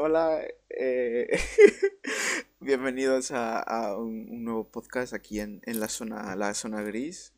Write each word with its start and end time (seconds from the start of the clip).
hola. 0.00 0.42
eh, 0.70 1.28
bienvenidos 2.60 3.32
a, 3.32 3.58
a 3.60 3.98
un, 3.98 4.28
un 4.30 4.44
nuevo 4.44 4.70
podcast 4.70 5.12
aquí 5.12 5.40
en, 5.40 5.60
en 5.66 5.78
la 5.78 5.88
zona, 5.88 6.34
la 6.36 6.54
zona 6.54 6.80
gris. 6.82 7.34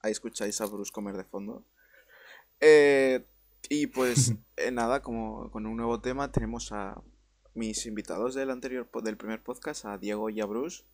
Ahí 0.00 0.12
escucháis 0.12 0.60
a 0.60 0.66
Bruce 0.66 0.92
comer 0.92 1.16
de 1.16 1.24
fondo. 1.24 1.66
Eh, 2.60 3.26
y 3.68 3.88
pues 3.88 4.34
eh, 4.56 4.70
nada, 4.70 5.02
como 5.02 5.50
con 5.50 5.66
un 5.66 5.76
nuevo 5.76 6.00
tema 6.00 6.30
tenemos 6.30 6.70
a 6.70 7.02
mis 7.54 7.84
invitados 7.86 8.34
del 8.34 8.50
anterior, 8.50 8.88
del 9.02 9.16
primer 9.16 9.42
podcast, 9.42 9.84
a 9.84 9.98
Diego 9.98 10.30
y 10.30 10.40
a 10.40 10.46
Bruce. 10.46 10.84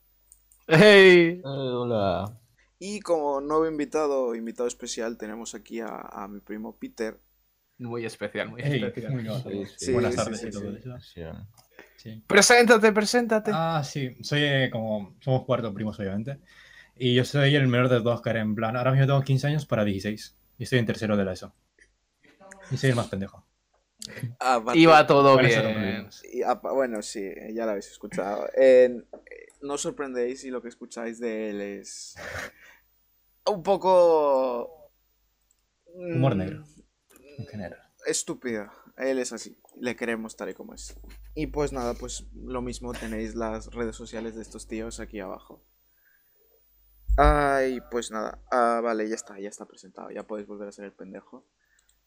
¡Hey! 0.68 1.40
Eh, 1.40 1.42
hola. 1.44 2.40
Y 2.78 3.00
como 3.00 3.42
nuevo 3.42 3.66
invitado, 3.66 4.34
invitado 4.34 4.66
especial, 4.66 5.18
tenemos 5.18 5.54
aquí 5.54 5.80
a, 5.80 5.88
a 5.96 6.28
mi 6.28 6.40
primo 6.40 6.78
Peter. 6.78 7.20
Muy 7.80 8.04
especial, 8.04 8.50
muy 8.50 8.60
especial. 8.60 9.12
muy 9.12 9.22
bien. 9.22 9.34
Sí, 9.42 9.64
sí, 9.86 9.92
Buenas 9.92 10.14
tardes 10.14 10.40
sí, 10.40 10.48
y 10.48 10.50
todo 10.50 11.00
sí. 11.00 11.20
eso. 11.20 11.36
Preséntate, 12.26 12.92
preséntate. 12.92 13.50
Ah, 13.54 13.82
sí, 13.84 14.16
soy 14.22 14.42
eh, 14.42 14.68
como. 14.70 15.16
Somos 15.20 15.44
cuarto 15.44 15.72
primos, 15.72 15.98
obviamente. 15.98 16.38
Y 16.96 17.14
yo 17.14 17.24
soy 17.24 17.54
el 17.56 17.66
menor 17.68 17.88
de 17.88 17.96
los 17.96 18.04
dos, 18.04 18.22
que 18.22 18.30
era 18.30 18.40
en 18.40 18.54
plan. 18.54 18.76
Ahora 18.76 18.92
mismo 18.92 19.06
tengo 19.06 19.22
15 19.22 19.46
años 19.46 19.64
para 19.66 19.84
16. 19.84 20.36
Y 20.58 20.64
estoy 20.64 20.78
en 20.78 20.86
tercero 20.86 21.16
de 21.16 21.24
la 21.24 21.32
ESO. 21.32 21.54
Y 22.70 22.76
soy 22.76 22.90
el 22.90 22.96
más 22.96 23.08
pendejo. 23.08 23.46
Aparte- 24.38 24.78
Iba 24.78 25.06
todo 25.06 25.38
bien. 25.38 26.08
Y 26.32 26.42
apa- 26.42 26.72
bueno, 26.72 27.00
sí, 27.02 27.30
ya 27.54 27.64
lo 27.64 27.70
habéis 27.72 27.88
escuchado. 27.90 28.46
Eh, 28.56 28.94
no 29.62 29.74
os 29.74 29.80
sorprendéis 29.80 30.40
si 30.42 30.50
lo 30.50 30.60
que 30.60 30.68
escucháis 30.68 31.18
de 31.18 31.50
él 31.50 31.60
es 31.60 32.14
un 33.46 33.62
poco... 33.62 34.90
mm, 35.96 36.16
Humor 36.16 36.36
negro. 36.36 36.64
En 37.40 37.46
general. 37.46 37.82
Estúpido. 38.06 38.70
Él 38.96 39.18
es 39.18 39.32
así. 39.32 39.58
Le 39.78 39.96
queremos 39.96 40.36
tal 40.36 40.50
y 40.50 40.54
como 40.54 40.74
es. 40.74 40.94
Y 41.34 41.46
pues 41.46 41.72
nada, 41.72 41.94
pues 41.94 42.26
lo 42.34 42.60
mismo 42.60 42.92
tenéis 42.92 43.34
las 43.34 43.66
redes 43.72 43.96
sociales 43.96 44.34
de 44.34 44.42
estos 44.42 44.68
tíos 44.68 45.00
aquí 45.00 45.20
abajo. 45.20 45.64
Ay, 47.16 47.80
pues 47.90 48.10
nada. 48.10 48.42
Ah, 48.50 48.80
vale, 48.82 49.08
ya 49.08 49.14
está, 49.14 49.38
ya 49.38 49.48
está 49.48 49.66
presentado. 49.66 50.10
Ya 50.10 50.26
podéis 50.26 50.46
volver 50.46 50.68
a 50.68 50.72
ser 50.72 50.84
el 50.84 50.92
pendejo. 50.92 51.46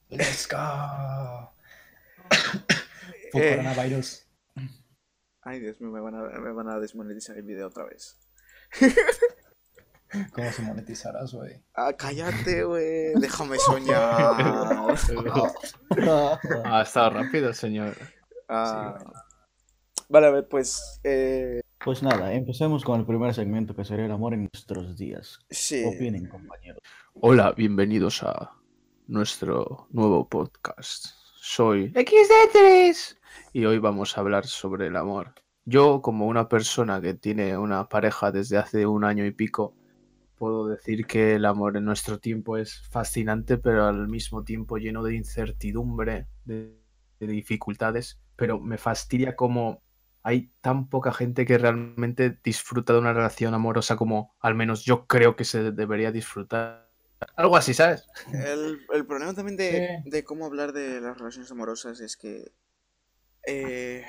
¡Let's 0.10 0.48
go! 0.48 1.54
Eh. 3.36 3.56
coronavirus. 3.56 4.28
Ay, 5.42 5.60
Dios 5.60 5.82
mío, 5.82 5.90
me 5.90 6.00
van 6.00 6.14
a, 6.14 6.22
me 6.40 6.52
van 6.52 6.70
a 6.70 6.80
desmonetizar 6.80 7.36
el 7.36 7.42
video 7.42 7.66
otra 7.68 7.86
vez. 7.86 8.20
¿Cómo 10.34 10.52
se 10.52 10.62
monetizarás, 10.62 11.34
güey? 11.34 11.64
Ah, 11.76 11.94
cállate, 11.98 12.64
güey. 12.64 13.14
Déjame 13.16 13.58
soñar. 13.60 14.36
Ha 16.66 16.82
estado 16.82 17.10
rápido, 17.12 17.54
señor. 17.54 17.96
Ah, 18.48 18.96
Sí, 19.00 19.06
bueno. 19.06 19.20
Vale, 20.10 20.28
a 20.28 20.32
ver, 20.32 20.48
pues. 20.48 21.00
Eh, 21.04 21.62
Pues 21.84 22.04
nada, 22.04 22.34
empecemos 22.34 22.84
con 22.84 23.00
el 23.00 23.06
primer 23.06 23.34
segmento 23.34 23.76
que 23.76 23.84
sería 23.86 24.06
el 24.06 24.12
amor 24.12 24.34
en 24.34 24.50
nuestros 24.54 24.96
días. 24.98 25.40
sí. 25.50 25.84
Opinen, 25.86 26.28
compañeros. 26.28 26.82
Hola, 27.16 27.52
bienvenidos 27.54 28.24
a 28.24 28.52
nuestro 29.08 29.88
nuevo 29.92 30.28
podcast. 30.30 31.08
Soy 31.42 31.92
XD3 31.92 33.18
y 33.54 33.66
hoy 33.66 33.78
vamos 33.80 34.18
a 34.18 34.22
hablar 34.22 34.46
sobre 34.46 34.88
el 34.88 34.96
amor. 34.96 35.34
Yo, 35.66 36.02
como 36.02 36.28
una 36.28 36.48
persona 36.50 37.02
que 37.02 37.14
tiene 37.14 37.58
una 37.58 37.88
pareja 37.90 38.32
desde 38.32 38.58
hace 38.58 38.86
un 38.86 39.04
año 39.04 39.26
y 39.26 39.32
pico, 39.32 39.76
puedo 40.44 40.68
decir 40.68 41.06
que 41.08 41.36
el 41.36 41.46
amor 41.46 41.78
en 41.78 41.86
nuestro 41.86 42.20
tiempo 42.20 42.58
es 42.58 42.82
fascinante, 42.92 43.58
pero 43.58 43.86
al 43.86 44.08
mismo 44.08 44.44
tiempo 44.44 44.78
lleno 44.78 45.04
de 45.04 45.16
incertidumbre, 45.16 46.28
de, 46.46 46.78
de 47.20 47.28
dificultades. 47.28 48.20
Pero 48.36 48.60
me 48.60 48.78
fastidia 48.78 49.36
como 49.36 49.82
hay 50.24 50.52
tan 50.62 50.90
poca 50.90 51.12
gente 51.14 51.46
que 51.46 51.58
realmente 51.58 52.40
disfruta 52.44 52.94
de 52.94 53.00
una 53.00 53.14
relación 53.14 53.54
amorosa 53.54 53.96
como 53.98 54.36
al 54.40 54.56
menos 54.56 54.84
yo 54.86 55.06
creo 55.08 55.36
que 55.36 55.46
se 55.46 55.72
debería 55.72 56.12
disfrutar. 56.12 56.90
Algo 57.36 57.56
así, 57.58 57.74
¿sabes? 57.74 58.06
El, 58.34 58.82
el 58.94 59.06
problema 59.06 59.34
también 59.34 59.58
de, 59.58 60.02
Sí. 60.04 60.10
de 60.10 60.24
cómo 60.24 60.46
hablar 60.46 60.74
de 60.74 61.00
las 61.02 61.18
relaciones 61.18 61.52
amorosas 61.52 62.00
es 62.02 62.18
que. 62.18 62.52
eh, 63.48 64.06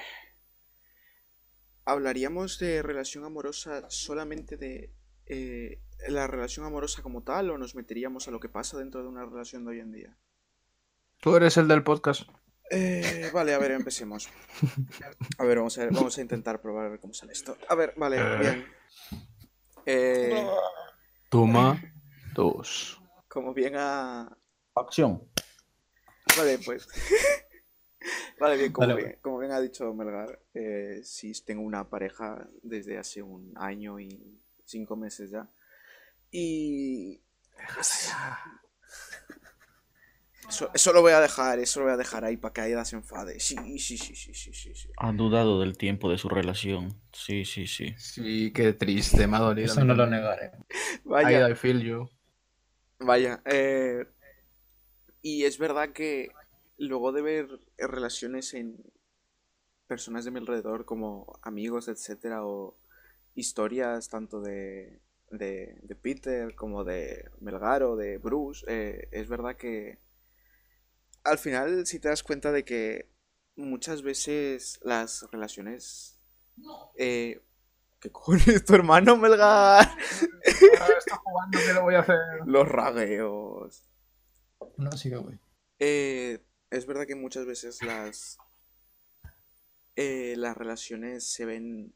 hablaríamos 1.84 2.58
de 2.58 2.82
relación 2.82 3.24
amorosa 3.24 3.84
solamente 3.88 4.56
de 4.56 4.92
eh, 5.26 5.80
la 6.08 6.26
relación 6.26 6.66
amorosa 6.66 7.02
como 7.02 7.22
tal 7.22 7.50
o 7.50 7.58
nos 7.58 7.74
meteríamos 7.74 8.28
a 8.28 8.30
lo 8.30 8.40
que 8.40 8.48
pasa 8.48 8.78
dentro 8.78 9.02
de 9.02 9.08
una 9.08 9.24
relación 9.24 9.64
de 9.64 9.70
hoy 9.70 9.80
en 9.80 9.92
día. 9.92 10.16
Tú 11.20 11.36
eres 11.36 11.56
el 11.56 11.68
del 11.68 11.82
podcast. 11.82 12.28
Eh, 12.70 13.30
vale, 13.32 13.54
a 13.54 13.58
ver, 13.58 13.72
empecemos. 13.72 14.28
A 15.38 15.44
ver, 15.44 15.58
vamos 15.58 15.76
a, 15.78 15.82
ver, 15.82 15.92
vamos 15.92 16.16
a 16.18 16.20
intentar 16.20 16.60
probar 16.60 16.86
a 16.86 16.88
ver 16.90 17.00
cómo 17.00 17.14
sale 17.14 17.32
esto. 17.32 17.56
A 17.68 17.74
ver, 17.74 17.94
vale, 17.96 18.38
bien. 18.38 18.66
Eh, 19.86 20.46
Toma 21.28 21.80
dos. 22.34 23.00
como 23.28 23.52
bien 23.52 23.74
ha, 23.76 24.34
Acción. 24.74 25.22
Vale, 26.36 26.58
pues. 26.64 26.88
Vale, 28.38 28.56
bien, 28.58 28.72
como, 28.72 28.88
Dale, 28.88 29.02
bien, 29.02 29.18
como 29.22 29.38
bien 29.38 29.52
ha 29.52 29.60
dicho 29.60 29.94
Melgar, 29.94 30.40
eh, 30.52 31.00
sí 31.04 31.32
tengo 31.44 31.62
una 31.62 31.88
pareja 31.88 32.46
desde 32.62 32.98
hace 32.98 33.22
un 33.22 33.52
año 33.56 33.98
y 34.00 34.42
cinco 34.64 34.96
meses 34.96 35.30
ya. 35.30 35.48
Y. 36.36 37.22
Eso, 40.48 40.68
eso 40.74 40.92
lo 40.92 41.00
voy 41.00 41.12
a 41.12 41.20
dejar, 41.20 41.60
eso 41.60 41.78
lo 41.78 41.86
voy 41.86 41.94
a 41.94 41.96
dejar 41.96 42.24
ahí 42.24 42.36
para 42.36 42.52
que 42.52 42.60
Aida 42.60 42.84
se 42.84 42.96
enfade. 42.96 43.38
Sí, 43.38 43.56
sí, 43.78 43.96
sí, 43.96 44.16
sí, 44.16 44.34
sí, 44.34 44.52
sí. 44.52 44.74
sí. 44.74 44.88
Han 44.96 45.16
dudado 45.16 45.60
del 45.60 45.78
tiempo 45.78 46.10
de 46.10 46.18
su 46.18 46.28
relación. 46.28 47.00
Sí, 47.12 47.44
sí, 47.44 47.68
sí. 47.68 47.94
Sí, 47.96 48.52
qué 48.52 48.72
triste, 48.72 49.28
me 49.28 49.36
ha 49.36 49.40
dolido. 49.40 49.72
Eso 49.72 49.84
no 49.84 49.94
lo 49.94 50.06
negaré. 50.06 50.50
Vaya, 51.04 51.48
I 51.48 51.54
feel 51.54 51.80
you. 51.80 52.08
vaya. 52.98 53.40
eh, 53.44 54.04
y 55.22 55.44
es 55.44 55.56
verdad 55.56 55.90
que 55.90 56.30
luego 56.78 57.12
de 57.12 57.22
ver 57.22 57.48
relaciones 57.78 58.54
en 58.54 58.76
personas 59.86 60.24
de 60.24 60.32
mi 60.32 60.40
alrededor 60.40 60.84
como 60.84 61.38
amigos, 61.42 61.86
etcétera, 61.86 62.44
o 62.44 62.76
historias 63.36 64.08
tanto 64.08 64.40
de, 64.40 65.00
de, 65.38 65.78
de 65.82 65.94
Peter 65.94 66.54
como 66.54 66.84
de 66.84 67.30
Melgar 67.40 67.82
o 67.82 67.96
de 67.96 68.18
Bruce, 68.18 68.64
eh, 68.68 69.08
es 69.12 69.28
verdad 69.28 69.56
que 69.56 69.98
al 71.22 71.38
final 71.38 71.86
si 71.86 71.98
te 71.98 72.08
das 72.08 72.22
cuenta 72.22 72.52
de 72.52 72.64
que 72.64 73.10
muchas 73.56 74.02
veces 74.02 74.80
las 74.82 75.26
relaciones... 75.30 76.18
Eh, 76.96 77.40
¿Qué 78.00 78.10
cojones 78.12 78.64
tu 78.64 78.74
hermano, 78.74 79.16
Melgar? 79.16 79.88
está 80.44 81.16
jugando, 81.16 81.58
¿qué 81.58 81.72
lo 81.72 81.82
voy 81.82 81.94
a 81.94 82.00
hacer? 82.00 82.18
Los 82.44 82.68
ragueos. 82.68 83.82
No, 84.76 84.90
que 84.90 85.16
voy. 85.16 85.40
Eh, 85.78 86.44
es 86.70 86.86
verdad 86.86 87.06
que 87.06 87.14
muchas 87.14 87.46
veces 87.46 87.82
las 87.82 88.38
eh, 89.96 90.34
las 90.36 90.56
relaciones 90.56 91.24
se 91.24 91.44
ven 91.44 91.94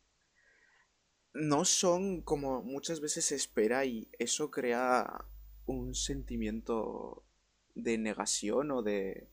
no 1.38 1.64
son 1.64 2.20
como 2.22 2.62
muchas 2.62 3.00
veces 3.00 3.24
se 3.24 3.34
espera 3.34 3.84
y 3.84 4.08
eso 4.18 4.50
crea 4.50 5.24
un 5.66 5.94
sentimiento 5.94 7.24
de 7.74 7.98
negación 7.98 8.70
o 8.70 8.82
de 8.82 9.28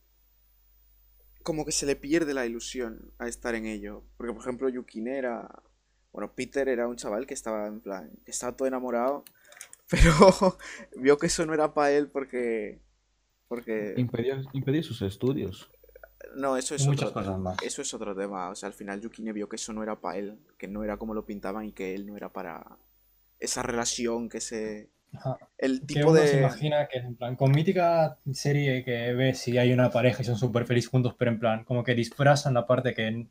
como 1.43 1.65
que 1.65 1.71
se 1.71 1.85
le 1.85 1.95
pierde 1.95 2.33
la 2.33 2.45
ilusión 2.45 3.11
a 3.17 3.27
estar 3.27 3.55
en 3.55 3.65
ello 3.65 4.03
porque 4.17 4.33
por 4.33 4.41
ejemplo 4.41 4.69
Yukine 4.69 5.17
era 5.17 5.63
bueno 6.11 6.33
Peter 6.33 6.67
era 6.67 6.87
un 6.87 6.95
chaval 6.95 7.25
que 7.25 7.33
estaba 7.33 7.67
en 7.67 7.79
plan 7.79 8.11
que 8.23 8.31
estaba 8.31 8.55
todo 8.55 8.67
enamorado 8.67 9.23
pero 9.89 10.57
vio 10.97 11.17
que 11.17 11.27
eso 11.27 11.45
no 11.45 11.53
era 11.53 11.73
para 11.73 11.91
él 11.91 12.07
porque 12.07 12.79
porque 13.47 13.93
Impedir, 13.97 14.43
impedir 14.53 14.83
sus 14.83 15.01
estudios. 15.01 15.69
No, 16.35 16.57
eso 16.57 16.75
es 16.75 16.85
Muchas 16.85 17.09
otro, 17.09 17.21
cosas 17.21 17.39
más. 17.39 17.57
eso 17.61 17.81
es 17.81 17.93
otro 17.93 18.15
tema. 18.15 18.49
O 18.49 18.55
sea, 18.55 18.67
al 18.67 18.73
final 18.73 19.01
Yukine 19.01 19.33
vio 19.33 19.47
que 19.49 19.55
eso 19.57 19.73
no 19.73 19.83
era 19.83 19.99
para 19.99 20.17
él, 20.17 20.37
que 20.57 20.67
no 20.67 20.83
era 20.83 20.97
como 20.97 21.13
lo 21.13 21.25
pintaban 21.25 21.65
y 21.65 21.71
que 21.71 21.93
él 21.95 22.05
no 22.07 22.17
era 22.17 22.29
para 22.31 22.77
esa 23.39 23.61
relación 23.63 24.29
que 24.29 24.41
se... 24.41 24.89
Ajá. 25.13 25.37
El 25.57 25.85
Que 25.85 26.01
tipo 26.01 26.11
uno 26.11 26.19
se 26.21 26.33
de... 26.35 26.39
imagina 26.39 26.87
que 26.87 26.97
en 26.99 27.15
plan, 27.15 27.35
con 27.35 27.51
mítica 27.51 28.17
serie 28.33 28.83
que 28.83 29.13
ves 29.13 29.39
si 29.39 29.57
hay 29.57 29.71
una 29.71 29.89
pareja 29.91 30.21
y 30.21 30.25
son 30.25 30.37
súper 30.37 30.65
felices 30.65 30.89
juntos, 30.89 31.15
pero 31.17 31.31
en 31.31 31.39
plan, 31.39 31.63
como 31.63 31.83
que 31.83 31.95
disfrazan 31.95 32.53
la 32.53 32.65
parte 32.67 32.93
que 32.93 33.27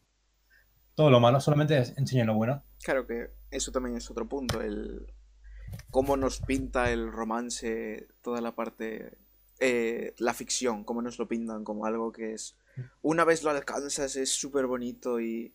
todo 0.95 1.11
lo 1.11 1.21
malo, 1.21 1.41
solamente 1.41 1.77
enseñan 1.97 2.29
lo 2.29 2.35
bueno. 2.35 2.63
Claro 2.83 3.07
que 3.07 3.31
eso 3.51 3.73
también 3.73 3.97
es 3.97 4.11
otro 4.11 4.29
punto, 4.29 4.61
el 4.63 5.13
cómo 5.91 6.17
nos 6.17 6.41
pinta 6.41 6.91
el 6.93 7.11
romance, 7.11 8.07
toda 8.23 8.41
la 8.41 8.55
parte... 8.55 9.19
eh, 9.61 10.15
la 10.19 10.33
ficción, 10.35 10.85
cómo 10.85 11.03
nos 11.03 11.19
lo 11.19 11.27
pintan 11.29 11.65
como 11.65 11.87
algo 11.87 12.13
que 12.13 12.35
es... 12.35 12.57
Una 13.03 13.25
vez 13.25 13.43
lo 13.43 13.51
alcanzas 13.51 14.17
es 14.17 14.31
súper 14.31 14.67
bonito 14.67 15.21
y... 15.21 15.55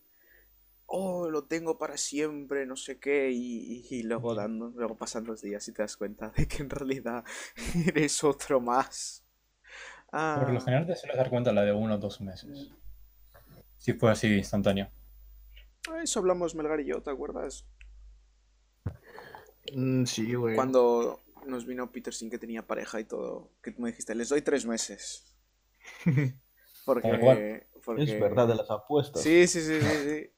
Oh, 0.88 1.30
lo 1.30 1.46
tengo 1.46 1.78
para 1.78 1.98
siempre, 1.98 2.66
no 2.66 2.76
sé 2.76 3.00
qué, 3.00 3.32
y, 3.32 3.86
y 3.92 4.04
luego 4.04 4.36
dando, 4.36 4.70
luego 4.76 4.98
pasan 4.98 5.26
los 5.26 5.42
días 5.42 5.68
y 5.68 5.74
te 5.74 5.84
das 5.84 5.98
cuenta 5.98 6.30
de 6.32 6.48
que 6.48 6.64
en 6.64 6.70
realidad 6.70 7.24
eres 7.88 8.24
otro 8.24 8.60
más. 8.62 9.24
Por 10.34 10.50
lo 10.50 10.60
Ah, 10.60 10.60
general 10.60 10.88
te 10.88 10.96
sueles 10.96 11.18
dar 11.18 11.30
cuenta 11.30 11.54
la 11.54 11.62
de 11.64 11.72
uno 11.72 11.94
o 11.94 11.98
dos 12.00 12.20
meses. 12.20 12.72
si 13.78 13.94
fue 13.94 14.12
así 14.12 14.28
instantáneo. 14.28 14.92
Eso 16.02 16.20
hablamos 16.20 16.56
Melgar 16.56 16.80
y 16.80 16.86
yo, 16.86 17.02
¿te 17.04 17.10
acuerdas? 17.12 17.66
Mm, 19.74 20.06
sí, 20.06 20.34
güey. 20.36 20.56
Cuando 20.56 21.24
nos 21.48 21.66
vino 21.66 21.92
Peter 21.92 22.14
sin 22.14 22.30
que 22.30 22.38
tenía 22.38 22.68
pareja 22.68 23.00
y 23.00 23.06
todo, 23.06 23.52
que 23.64 23.72
tú 23.72 23.82
me 23.82 23.90
dijiste, 23.90 24.14
les 24.16 24.30
doy 24.30 24.42
tres 24.42 24.66
meses. 24.66 25.26
Porque, 26.94 27.68
Es 27.98 28.20
verdad 28.20 28.48
de 28.48 28.56
las 28.56 28.70
apuestas. 28.72 29.22
Sí, 29.22 29.48
sí, 29.48 29.62
sí, 29.62 29.80
sí, 29.82 30.10
sí. 30.10 30.30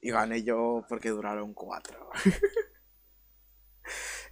Y 0.00 0.10
gané 0.10 0.42
yo 0.42 0.84
porque 0.88 1.10
duraron 1.10 1.54
cuatro. 1.54 2.10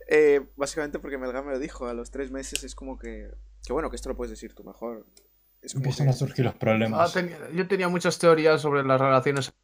Eh, 0.08 0.40
básicamente 0.56 0.98
porque 0.98 1.16
Melgar 1.16 1.44
me 1.44 1.52
lo 1.52 1.58
dijo, 1.58 1.86
a 1.86 1.94
los 1.94 2.10
tres 2.10 2.30
meses 2.30 2.64
es 2.64 2.74
como 2.74 2.98
que... 2.98 3.30
Que 3.64 3.72
bueno, 3.72 3.88
que 3.88 3.96
esto 3.96 4.08
lo 4.08 4.16
puedes 4.16 4.30
decir 4.30 4.54
tú 4.54 4.64
mejor. 4.64 5.06
Es 5.62 5.72
como 5.72 5.84
Empiezan 5.84 6.06
que- 6.06 6.10
a 6.10 6.12
surgir 6.14 6.44
los 6.44 6.54
Ah, 6.54 6.58
problemas. 6.58 7.12
tenía- 7.12 7.50
yo 7.50 7.68
tenía 7.68 7.88
muchas 7.88 8.18
teorías 8.18 8.60
sobre 8.60 8.82
las 8.82 9.00
relaciones, 9.00 9.54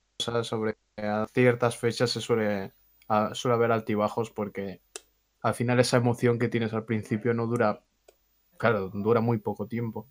sobre 0.43 0.77
que 0.97 1.03
a 1.05 1.27
ciertas 1.35 1.77
fechas 1.77 2.11
se 2.11 2.21
suele, 2.21 2.73
a- 3.09 3.35
suele 3.35 3.57
haber 3.57 3.73
altibajos 3.73 4.31
porque 4.31 4.81
al 5.43 5.55
final 5.55 5.81
esa 5.81 5.97
emoción 5.97 6.39
que 6.39 6.49
tienes 6.49 6.73
al 6.73 6.85
principio 6.85 7.35
no 7.35 7.47
dura, 7.47 7.83
claro, 8.59 8.91
dura 8.95 9.21
muy 9.21 9.39
poco 9.39 9.67
tiempo. 9.67 10.09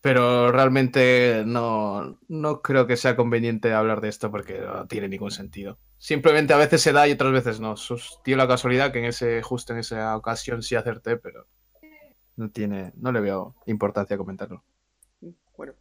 Pero 0.00 0.52
realmente 0.52 1.42
no, 1.46 2.18
no 2.28 2.62
creo 2.62 2.86
que 2.86 2.96
sea 2.96 3.16
conveniente 3.16 3.72
hablar 3.72 4.00
de 4.00 4.08
esto 4.08 4.30
porque 4.30 4.60
no 4.60 4.86
tiene 4.86 5.08
ningún 5.08 5.30
sentido. 5.30 5.78
Simplemente 5.98 6.52
a 6.52 6.58
veces 6.58 6.82
se 6.82 6.92
da 6.92 7.08
y 7.08 7.12
otras 7.12 7.32
veces 7.32 7.60
no. 7.60 7.74
Dio 8.24 8.36
la 8.36 8.46
casualidad 8.46 8.92
que 8.92 9.00
en 9.00 9.06
ese, 9.06 9.42
justo 9.42 9.72
en 9.72 9.80
esa 9.80 10.16
ocasión 10.16 10.62
sí 10.62 10.74
acerté, 10.74 11.16
pero 11.16 11.46
no 12.36 12.50
tiene, 12.50 12.92
no 12.96 13.12
le 13.12 13.20
veo 13.20 13.56
importancia 13.66 14.16
comentarlo. 14.16 14.62
Bueno. 15.56 15.74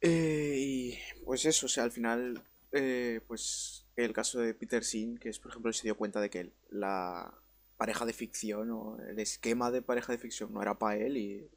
Eh, 0.00 0.54
y 0.58 0.98
pues 1.24 1.44
eso, 1.44 1.66
o 1.66 1.68
sea, 1.68 1.84
al 1.84 1.92
final, 1.92 2.42
eh, 2.72 3.20
pues 3.26 3.86
el 3.96 4.12
caso 4.12 4.40
de 4.40 4.54
Peter 4.54 4.84
Sin, 4.84 5.18
que 5.18 5.28
es, 5.28 5.38
por 5.38 5.50
ejemplo, 5.50 5.72
se 5.72 5.84
dio 5.84 5.96
cuenta 5.96 6.20
de 6.20 6.30
que 6.30 6.52
la 6.70 7.32
pareja 7.76 8.04
de 8.04 8.12
ficción 8.12 8.70
o 8.72 8.98
el 9.08 9.18
esquema 9.20 9.70
de 9.70 9.82
pareja 9.82 10.12
de 10.12 10.18
ficción 10.18 10.52
no 10.52 10.60
era 10.62 10.78
para 10.78 10.96
él 10.96 11.16
y 11.16 11.48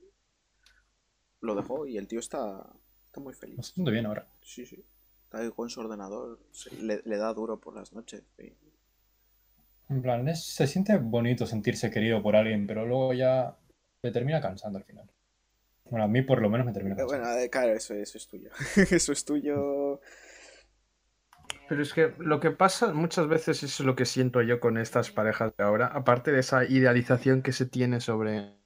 lo 1.42 1.56
dejó 1.56 1.86
y 1.88 1.98
el 1.98 2.08
tío 2.08 2.20
está, 2.20 2.66
está 3.08 3.20
muy 3.20 3.34
feliz. 3.34 3.58
Bastante 3.58 3.92
bien 3.92 4.06
ahora. 4.06 4.28
Sí, 4.42 4.66
sí. 4.66 4.84
Está 5.26 5.40
ahí 5.40 5.52
con 5.52 5.70
su 5.70 5.80
ordenador, 5.80 6.40
se- 6.52 6.76
le, 6.82 7.02
le 7.06 7.18
da 7.18 7.34
duro 7.34 7.60
por 7.60 7.76
las 7.76 7.94
noches. 7.94 8.24
y- 8.40 8.54
En 9.90 10.02
plan, 10.02 10.28
es- 10.28 10.46
se 10.56 10.66
siente 10.68 10.98
bonito 10.98 11.46
sentirse 11.46 11.92
querido 11.92 12.22
por 12.24 12.36
alguien, 12.36 12.66
pero 12.66 12.86
luego 12.86 13.14
ya 13.14 13.56
te 14.02 14.12
termina 14.12 14.42
cansando 14.42 14.78
al 14.80 14.86
final. 14.86 15.10
Bueno, 15.90 16.06
a 16.06 16.08
mí 16.08 16.22
por 16.24 16.42
lo 16.42 16.50
menos 16.50 16.66
me 16.68 16.74
termina 16.74 16.96
Eh, 16.96 17.00
cansando. 17.00 17.26
Bueno, 17.26 17.40
eh, 17.40 17.50
claro, 17.50 17.74
eso, 17.74 17.94
eso 17.94 18.18
es 18.18 18.28
tuyo. 18.28 18.50
eso 18.92 19.12
es 19.12 19.26
tuyo. 19.26 20.00
Pero 21.68 21.82
es 21.82 21.94
que 21.94 22.14
lo 22.20 22.40
que 22.40 22.52
pasa 22.52 22.94
muchas 22.94 23.28
veces 23.28 23.64
es 23.64 23.80
lo 23.80 23.96
que 23.96 24.06
siento 24.06 24.42
yo 24.42 24.60
con 24.60 24.78
estas 24.78 25.12
parejas 25.12 25.54
de 25.58 25.64
ahora, 25.64 25.88
aparte 25.88 26.32
de 26.32 26.40
esa 26.40 26.66
idealización 26.66 27.42
que 27.42 27.54
se 27.54 27.66
tiene 27.66 28.02
sobre 28.02 28.58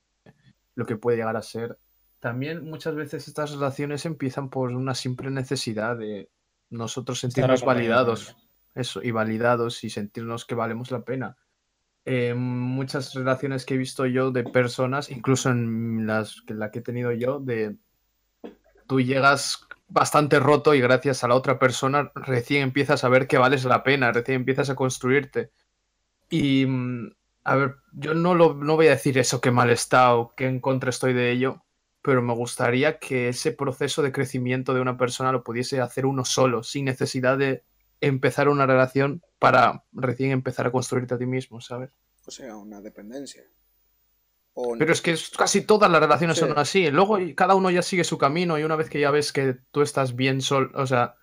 lo 0.75 0.85
que 0.85 0.97
puede 0.97 1.17
llegar 1.17 1.37
a 1.37 1.41
ser, 1.41 1.79
también 2.25 2.67
muchas 2.67 2.95
veces 2.95 3.27
estas 3.27 3.51
relaciones 3.51 4.03
empiezan 4.07 4.49
por 4.49 4.71
una 4.71 4.95
simple 4.95 5.29
necesidad 5.29 5.95
de 5.95 6.31
nosotros 6.71 7.19
sentirnos 7.19 7.63
validados, 7.63 8.35
eso, 8.73 9.03
y 9.03 9.11
validados 9.11 9.83
y 9.83 9.91
sentirnos 9.91 10.43
que 10.43 10.55
valemos 10.55 10.89
la 10.89 11.01
pena. 11.01 11.37
Eh, 12.03 12.33
muchas 12.33 13.13
relaciones 13.13 13.63
que 13.63 13.75
he 13.75 13.77
visto 13.77 14.07
yo 14.07 14.31
de 14.31 14.43
personas, 14.43 15.11
incluso 15.11 15.51
en 15.51 16.07
las 16.07 16.41
que 16.41 16.55
la 16.55 16.71
que 16.71 16.79
he 16.79 16.81
tenido 16.81 17.11
yo, 17.11 17.39
de 17.39 17.75
tú 18.87 19.01
llegas 19.01 19.67
bastante 19.87 20.39
roto 20.39 20.73
y 20.73 20.81
gracias 20.81 21.23
a 21.23 21.27
la 21.27 21.35
otra 21.35 21.59
persona 21.59 22.11
recién 22.15 22.63
empiezas 22.63 23.03
a 23.03 23.09
ver 23.09 23.27
que 23.27 23.37
vales 23.37 23.65
la 23.65 23.83
pena, 23.83 24.11
recién 24.11 24.37
empiezas 24.37 24.71
a 24.71 24.75
construirte. 24.75 25.51
Y, 26.31 26.65
mm, 26.65 27.11
a 27.43 27.55
ver, 27.55 27.75
yo 27.91 28.15
no, 28.15 28.33
lo, 28.33 28.55
no 28.55 28.77
voy 28.77 28.87
a 28.87 28.97
decir 28.97 29.15
eso 29.19 29.39
que 29.39 29.51
mal 29.51 29.69
está 29.69 30.15
o 30.15 30.33
que 30.33 30.47
en 30.47 30.59
contra 30.59 30.89
estoy 30.89 31.13
de 31.13 31.29
ello, 31.29 31.64
pero 32.05 32.21
me 32.21 32.35
gustaría 32.35 32.99
que 32.99 33.29
ese 33.29 33.51
proceso 33.51 34.03
de 34.03 34.11
crecimiento 34.11 34.75
de 34.75 34.79
una 34.79 34.95
persona 34.95 35.31
lo 35.31 35.43
pudiese 35.43 35.81
hacer 35.81 36.05
uno 36.05 36.23
solo, 36.23 36.61
sin 36.61 36.85
necesidad 36.85 37.35
de 37.35 37.63
empezar 37.99 38.47
una 38.47 38.67
relación 38.67 39.23
para 39.39 39.83
recién 39.91 40.29
empezar 40.29 40.67
a 40.67 40.71
construirte 40.71 41.15
a 41.15 41.17
ti 41.17 41.25
mismo, 41.25 41.61
¿sabes? 41.61 41.89
O 42.27 42.29
sea, 42.29 42.57
una 42.57 42.79
dependencia. 42.79 43.41
O 44.53 44.75
Pero 44.77 44.93
es 44.93 45.01
que 45.01 45.15
casi 45.35 45.61
todas 45.61 45.89
las 45.89 45.99
relaciones 45.99 46.37
Sí. 46.37 46.45
son 46.45 46.55
así. 46.59 46.91
Luego 46.91 47.17
y 47.17 47.33
cada 47.33 47.55
uno 47.55 47.71
ya 47.71 47.81
sigue 47.81 48.03
su 48.03 48.19
camino 48.19 48.59
y 48.59 48.63
una 48.63 48.75
vez 48.75 48.87
que 48.87 48.99
ya 48.99 49.09
ves 49.09 49.33
que 49.33 49.55
tú 49.71 49.81
estás 49.81 50.15
bien 50.15 50.41
sol, 50.41 50.71
o 50.75 50.85
sea, 50.85 51.15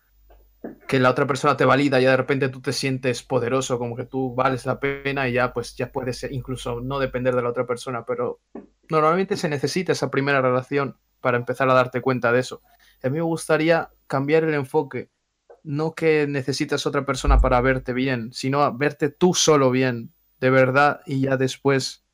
que 0.89 1.01
la 1.01 1.11
otra 1.11 1.27
persona 1.27 1.57
te 1.57 1.65
valida 1.65 2.01
y 2.01 2.05
de 2.05 2.17
repente 2.17 2.49
tú 2.49 2.61
te 2.61 2.73
sientes 2.73 3.23
poderoso, 3.23 3.79
como 3.79 3.97
que 3.97 4.05
tú 4.05 4.35
vales 4.35 4.67
la 4.67 4.79
pena 4.79 5.29
y 5.29 5.33
ya 5.33 5.53
pues 5.53 5.75
ya 5.77 5.91
puedes 5.91 6.23
incluso 6.31 6.81
no 6.81 6.99
depender 6.99 7.35
de 7.35 7.43
la 7.43 7.51
otra 7.51 7.67
persona, 7.67 8.05
pero 8.05 8.41
normalmente 8.89 9.37
se 9.37 9.49
necesita 9.49 9.93
esa 9.93 10.11
primera 10.11 10.41
relación 10.41 10.97
para 11.21 11.39
empezar 11.39 11.69
a 11.71 11.75
darte 11.75 12.01
cuenta 12.01 12.33
de 12.33 12.41
eso. 12.41 12.63
A 13.03 13.09
mí 13.09 13.17
me 13.17 13.23
gustaría 13.23 13.91
cambiar 14.07 14.45
el 14.45 14.55
enfoque, 14.55 15.11
no 15.63 15.95
que 15.95 16.27
necesitas 16.27 16.87
otra 16.87 17.07
persona 17.07 17.39
para 17.39 17.61
verte 17.61 17.93
bien, 17.93 18.33
sino 18.33 18.77
verte 18.77 19.09
tú 19.09 19.35
solo 19.35 19.71
bien, 19.71 20.13
de 20.41 20.51
verdad, 20.51 21.01
y 21.07 21.21
ya 21.23 21.37
después 21.37 22.05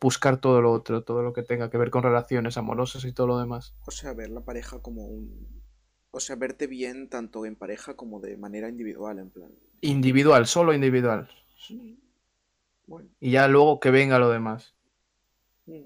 buscar 0.00 0.38
todo 0.38 0.60
lo 0.60 0.72
otro, 0.72 1.02
todo 1.04 1.22
lo 1.22 1.32
que 1.32 1.42
tenga 1.42 1.70
que 1.70 1.78
ver 1.78 1.90
con 1.90 2.02
relaciones 2.02 2.56
amorosas 2.56 3.04
y 3.04 3.12
todo 3.12 3.26
lo 3.28 3.38
demás. 3.38 3.74
O 3.86 3.90
sea, 3.90 4.12
ver 4.12 4.30
la 4.30 4.42
pareja 4.42 4.80
como 4.80 5.06
un... 5.06 5.55
O 6.16 6.20
sea, 6.20 6.34
verte 6.34 6.66
bien 6.66 7.08
tanto 7.10 7.44
en 7.44 7.56
pareja 7.56 7.94
como 7.94 8.20
de 8.20 8.38
manera 8.38 8.70
individual, 8.70 9.18
en 9.18 9.28
plan. 9.28 9.50
Individual, 9.82 10.46
solo 10.46 10.72
individual. 10.72 11.28
Bueno. 12.86 13.10
Y 13.20 13.32
ya 13.32 13.48
luego 13.48 13.80
que 13.80 13.90
venga 13.90 14.18
lo 14.18 14.30
demás. 14.30 14.74
mm. 15.66 15.82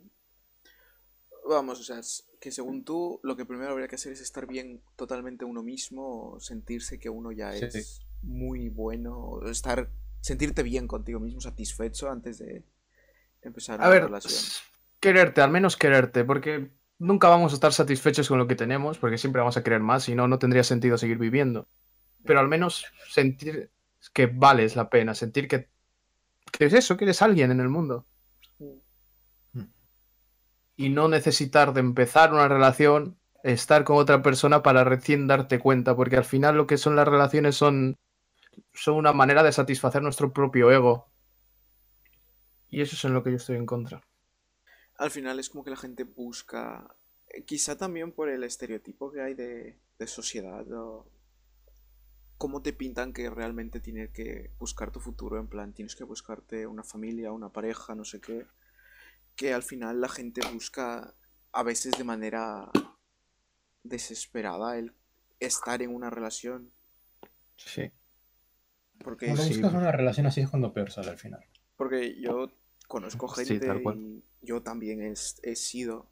Vamos, 1.48 1.80
o 1.80 1.82
sea, 1.82 2.00
que 2.38 2.52
según 2.52 2.84
tú, 2.84 3.18
lo 3.24 3.34
que 3.34 3.44
primero 3.44 3.72
habría 3.72 3.88
que 3.88 3.96
hacer 3.96 4.12
es 4.12 4.20
estar 4.20 4.46
bien 4.46 4.80
totalmente 4.94 5.44
uno 5.44 5.64
mismo, 5.64 6.38
sentirse 6.38 7.00
que 7.00 7.10
uno 7.10 7.32
ya 7.32 7.52
Sí. 7.54 7.64
es 7.64 8.02
muy 8.22 8.68
bueno, 8.68 9.40
estar, 9.50 9.90
sentirte 10.20 10.62
bien 10.62 10.86
contigo 10.86 11.18
mismo, 11.18 11.40
satisfecho 11.40 12.08
antes 12.08 12.38
de 12.38 12.62
empezar 13.42 13.80
A 13.80 13.84
una 13.84 13.90
ver, 13.90 14.04
relación. 14.04 14.34
quererte, 15.00 15.40
al 15.40 15.50
menos 15.50 15.76
quererte, 15.76 16.22
porque 16.24 16.70
nunca 17.00 17.28
vamos 17.28 17.52
a 17.52 17.54
estar 17.54 17.72
satisfechos 17.72 18.28
con 18.28 18.38
lo 18.38 18.46
que 18.46 18.54
tenemos, 18.54 18.98
porque 18.98 19.18
siempre 19.18 19.40
vamos 19.40 19.56
a 19.56 19.64
querer 19.64 19.80
más, 19.80 20.04
si 20.04 20.14
no, 20.14 20.28
no 20.28 20.38
tendría 20.38 20.62
sentido 20.62 20.96
seguir 20.98 21.18
viviendo. 21.18 21.66
Pero 22.24 22.38
al 22.38 22.48
menos 22.48 22.84
sentir 23.08 23.70
que 24.12 24.26
vales 24.26 24.76
la 24.76 24.88
pena, 24.90 25.14
sentir 25.14 25.48
que, 25.48 25.68
que 26.52 26.66
es 26.66 26.74
eso, 26.74 26.96
que 26.96 27.04
eres 27.04 27.22
alguien 27.22 27.50
en 27.50 27.60
el 27.60 27.70
mundo. 27.70 28.06
Mm. 28.58 29.62
Y 30.76 30.88
no 30.90 31.08
necesitar 31.08 31.72
de 31.72 31.80
empezar 31.80 32.32
una 32.32 32.48
relación, 32.48 33.18
estar 33.42 33.84
con 33.84 33.96
otra 33.96 34.22
persona 34.22 34.62
para 34.62 34.84
recién 34.84 35.26
darte 35.26 35.58
cuenta, 35.58 35.96
porque 35.96 36.18
al 36.18 36.24
final 36.24 36.56
lo 36.56 36.66
que 36.66 36.76
son 36.76 36.96
las 36.96 37.08
relaciones 37.08 37.56
son, 37.56 37.96
son 38.74 38.96
una 38.96 39.14
manera 39.14 39.42
de 39.42 39.52
satisfacer 39.52 40.02
nuestro 40.02 40.32
propio 40.32 40.70
ego. 40.70 41.08
Y 42.68 42.82
eso 42.82 42.94
es 42.94 43.04
en 43.06 43.14
lo 43.14 43.24
que 43.24 43.30
yo 43.30 43.36
estoy 43.36 43.56
en 43.56 43.66
contra. 43.66 44.02
Al 45.00 45.10
final 45.10 45.38
es 45.38 45.48
como 45.48 45.64
que 45.64 45.70
la 45.70 45.76
gente 45.76 46.04
busca, 46.04 46.94
eh, 47.28 47.42
quizá 47.44 47.78
también 47.78 48.12
por 48.12 48.28
el 48.28 48.44
estereotipo 48.44 49.10
que 49.10 49.22
hay 49.22 49.32
de, 49.32 49.78
de 49.98 50.06
sociedad, 50.06 50.70
o 50.72 51.10
cómo 52.36 52.60
te 52.60 52.74
pintan 52.74 53.14
que 53.14 53.30
realmente 53.30 53.80
tienes 53.80 54.10
que 54.10 54.50
buscar 54.58 54.90
tu 54.90 55.00
futuro, 55.00 55.38
en 55.38 55.48
plan, 55.48 55.72
tienes 55.72 55.96
que 55.96 56.04
buscarte 56.04 56.66
una 56.66 56.82
familia, 56.84 57.32
una 57.32 57.48
pareja, 57.48 57.94
no 57.94 58.04
sé 58.04 58.20
qué, 58.20 58.44
que 59.36 59.54
al 59.54 59.62
final 59.62 60.02
la 60.02 60.08
gente 60.10 60.42
busca 60.52 61.14
a 61.52 61.62
veces 61.62 61.92
de 61.96 62.04
manera 62.04 62.70
desesperada 63.82 64.76
el 64.78 64.92
estar 65.38 65.80
en 65.80 65.94
una 65.94 66.10
relación, 66.10 66.70
Sí. 67.56 67.90
porque 69.02 69.26
Cuando 69.26 69.44
sí. 69.44 69.54
buscas 69.54 69.72
una 69.72 69.92
relación 69.92 70.26
así 70.26 70.42
es 70.42 70.50
cuando 70.50 70.72
peor 70.74 70.90
sale 70.90 71.08
al 71.10 71.18
final. 71.18 71.42
Porque 71.76 72.20
yo 72.20 72.50
conozco 72.90 73.28
Sí, 73.34 73.44
gente 73.46 73.66
tal 73.66 73.82
cual. 73.82 73.96
y 73.96 74.22
yo 74.42 74.62
también 74.62 75.00
he, 75.00 75.12
he 75.12 75.56
sido 75.56 76.10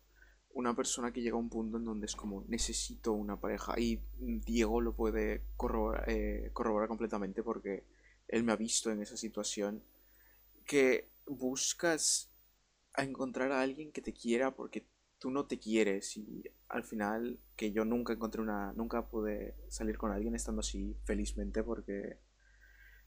una 0.55 0.75
persona 0.75 1.13
que 1.13 1.21
llega 1.21 1.37
a 1.37 1.41
un 1.41 1.51
punto 1.51 1.77
en 1.77 1.85
donde 1.85 2.07
es 2.07 2.17
como 2.17 2.45
necesito 2.49 3.13
una 3.13 3.39
pareja. 3.39 3.79
Y 3.79 4.01
Diego 4.19 4.81
lo 4.81 4.95
puede 4.95 5.43
corroborar, 5.57 6.09
eh, 6.09 6.51
corroborar 6.53 6.89
completamente 6.89 7.43
porque 7.43 7.85
él 8.29 8.45
me 8.45 8.53
ha 8.53 8.57
visto 8.57 8.91
en 8.91 9.03
esa 9.03 9.17
situación. 9.17 9.83
Que 10.65 11.09
buscas 11.27 12.31
a 12.95 13.05
encontrar 13.05 13.53
a 13.53 13.61
alguien 13.61 13.93
que 13.93 14.03
te 14.03 14.13
quiera 14.13 14.55
porque 14.55 14.87
tú 15.19 15.31
no 15.31 15.47
te 15.47 15.59
quieres. 15.59 16.17
Y 16.17 16.45
al 16.69 16.85
final, 16.85 17.39
que 17.57 17.73
yo 17.73 17.85
nunca 17.85 18.13
encontré 18.13 18.41
una. 18.43 18.73
Nunca 18.73 19.09
pude 19.09 19.55
salir 19.69 19.99
con 19.99 20.13
alguien 20.13 20.35
estando 20.35 20.61
así 20.61 20.97
felizmente 21.05 21.63
porque 21.63 22.19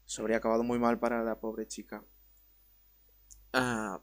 se 0.06 0.20
habría 0.20 0.38
acabado 0.38 0.62
muy 0.62 0.78
mal 0.78 0.98
para 0.98 1.22
la 1.22 1.38
pobre 1.40 1.66
chica. 1.66 2.04
Ah, 3.52 4.00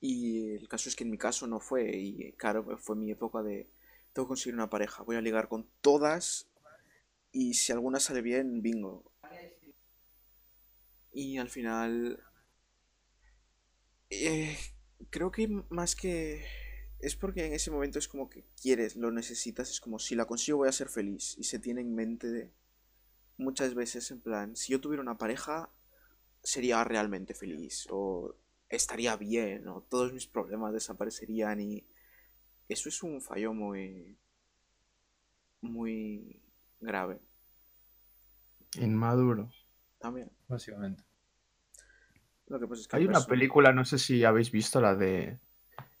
y 0.00 0.54
el 0.56 0.68
caso 0.68 0.88
es 0.88 0.96
que 0.96 1.04
en 1.04 1.10
mi 1.10 1.18
caso 1.18 1.46
no 1.46 1.60
fue, 1.60 1.96
y 1.96 2.32
claro, 2.34 2.78
fue 2.78 2.96
mi 2.96 3.10
época 3.10 3.42
de 3.42 3.68
tengo 4.12 4.26
que 4.26 4.30
conseguir 4.30 4.54
una 4.54 4.70
pareja, 4.70 5.02
voy 5.02 5.16
a 5.16 5.20
ligar 5.20 5.48
con 5.48 5.68
todas 5.80 6.48
y 7.32 7.54
si 7.54 7.72
alguna 7.72 8.00
sale 8.00 8.22
bien, 8.22 8.62
bingo. 8.62 9.04
Y 11.12 11.38
al 11.38 11.48
final... 11.48 12.18
eh, 14.10 14.56
creo 15.10 15.30
que 15.30 15.48
más 15.68 15.96
que... 15.96 16.44
Es 17.00 17.16
porque 17.16 17.44
en 17.46 17.52
ese 17.52 17.70
momento 17.70 17.98
es 17.98 18.08
como 18.08 18.30
que 18.30 18.44
quieres, 18.60 18.96
lo 18.96 19.10
necesitas, 19.10 19.70
es 19.70 19.80
como 19.80 19.98
si 19.98 20.14
la 20.14 20.24
consigo 20.26 20.58
voy 20.58 20.68
a 20.68 20.72
ser 20.72 20.88
feliz 20.88 21.34
y 21.38 21.44
se 21.44 21.58
tiene 21.58 21.82
en 21.82 21.94
mente 21.94 22.50
muchas 23.36 23.74
veces 23.74 24.10
en 24.10 24.20
plan, 24.20 24.56
si 24.56 24.72
yo 24.72 24.80
tuviera 24.80 25.02
una 25.02 25.18
pareja 25.18 25.70
sería 26.42 26.84
realmente 26.84 27.34
feliz 27.34 27.86
o 27.90 28.34
estaría 28.76 29.16
bien 29.16 29.68
o 29.68 29.82
todos 29.82 30.12
mis 30.12 30.26
problemas 30.26 30.72
desaparecerían 30.72 31.60
y 31.60 31.84
eso 32.68 32.88
es 32.88 33.02
un 33.02 33.20
fallo 33.20 33.52
muy 33.52 34.16
muy 35.60 36.40
grave 36.80 37.20
Inmaduro. 38.78 39.50
también. 39.98 40.30
Básicamente. 40.48 41.02
Lo 42.48 42.60
que 42.60 42.66
pasa 42.66 42.82
es 42.82 42.88
que 42.88 42.96
Hay 42.96 43.06
una 43.06 43.24
película, 43.24 43.72
no 43.72 43.84
sé 43.84 43.98
si 43.98 44.24
habéis 44.24 44.50
visto 44.50 44.80
la 44.80 44.94
de 44.94 45.38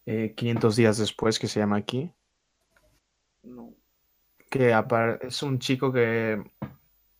eh, 0.06 0.34
500 0.36 0.76
días 0.76 0.98
después, 0.98 1.38
que 1.38 1.46
se 1.48 1.60
llama 1.60 1.76
aquí, 1.76 2.12
No. 3.42 3.72
que 4.50 4.74
es 5.22 5.42
un 5.42 5.58
chico 5.58 5.92
que, 5.92 6.42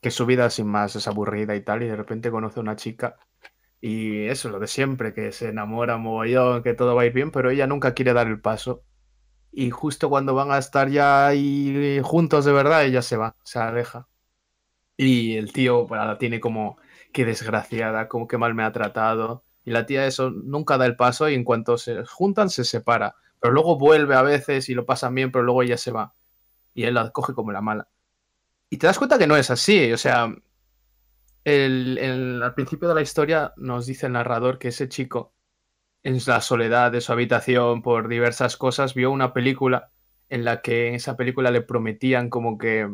que 0.00 0.10
su 0.10 0.26
vida 0.26 0.50
sin 0.50 0.66
más 0.66 0.96
es 0.96 1.08
aburrida 1.08 1.56
y 1.56 1.62
tal, 1.62 1.82
y 1.82 1.86
de 1.86 1.96
repente 1.96 2.30
conoce 2.30 2.60
a 2.60 2.62
una 2.62 2.76
chica 2.76 3.16
y 3.86 4.28
eso, 4.28 4.48
lo 4.48 4.60
de 4.60 4.66
siempre, 4.66 5.12
que 5.12 5.30
se 5.30 5.50
enamora 5.50 5.98
mogollón, 5.98 6.62
que 6.62 6.72
todo 6.72 6.94
va 6.94 7.02
a 7.02 7.04
ir 7.04 7.12
bien, 7.12 7.30
pero 7.30 7.50
ella 7.50 7.66
nunca 7.66 7.92
quiere 7.92 8.14
dar 8.14 8.28
el 8.28 8.40
paso. 8.40 8.82
Y 9.52 9.68
justo 9.70 10.08
cuando 10.08 10.34
van 10.34 10.50
a 10.52 10.56
estar 10.56 10.88
ya 10.88 11.26
ahí 11.26 12.00
juntos 12.02 12.46
de 12.46 12.52
verdad, 12.52 12.86
ella 12.86 13.02
se 13.02 13.18
va, 13.18 13.36
se 13.44 13.58
aleja. 13.58 14.08
Y 14.96 15.36
el 15.36 15.52
tío 15.52 15.86
pues, 15.86 16.00
la 16.00 16.16
tiene 16.16 16.40
como, 16.40 16.78
qué 17.12 17.26
desgraciada, 17.26 18.08
como 18.08 18.26
que 18.26 18.38
mal 18.38 18.54
me 18.54 18.62
ha 18.62 18.72
tratado. 18.72 19.44
Y 19.66 19.72
la 19.72 19.84
tía 19.84 20.06
eso 20.06 20.30
nunca 20.30 20.78
da 20.78 20.86
el 20.86 20.96
paso 20.96 21.28
y 21.28 21.34
en 21.34 21.44
cuanto 21.44 21.76
se 21.76 22.06
juntan 22.06 22.48
se 22.48 22.64
separa. 22.64 23.16
Pero 23.38 23.52
luego 23.52 23.76
vuelve 23.78 24.14
a 24.14 24.22
veces 24.22 24.70
y 24.70 24.74
lo 24.74 24.86
pasan 24.86 25.14
bien, 25.14 25.30
pero 25.30 25.44
luego 25.44 25.62
ella 25.62 25.76
se 25.76 25.92
va. 25.92 26.14
Y 26.72 26.84
él 26.84 26.94
la 26.94 27.10
coge 27.10 27.34
como 27.34 27.52
la 27.52 27.60
mala. 27.60 27.88
Y 28.70 28.78
te 28.78 28.86
das 28.86 28.96
cuenta 28.96 29.18
que 29.18 29.26
no 29.26 29.36
es 29.36 29.50
así. 29.50 29.92
O 29.92 29.98
sea, 29.98 30.34
el- 31.44 31.98
el- 31.98 32.42
al 32.42 32.54
principio 32.54 32.88
de 32.88 32.94
la 32.94 33.02
historia 33.02 33.52
nos 33.56 33.86
dice 33.86 34.06
el 34.06 34.12
narrador 34.12 34.58
que 34.58 34.68
ese 34.68 34.88
chico, 34.88 35.32
en 36.02 36.18
la 36.26 36.40
soledad 36.40 36.92
de 36.92 37.00
su 37.00 37.12
habitación 37.12 37.82
por 37.82 38.08
diversas 38.08 38.56
cosas, 38.56 38.94
vio 38.94 39.10
una 39.10 39.32
película 39.32 39.90
en 40.28 40.44
la 40.44 40.60
que 40.62 40.88
en 40.88 40.94
esa 40.94 41.16
película 41.16 41.50
le 41.50 41.60
prometían 41.62 42.28
como 42.30 42.58
que 42.58 42.88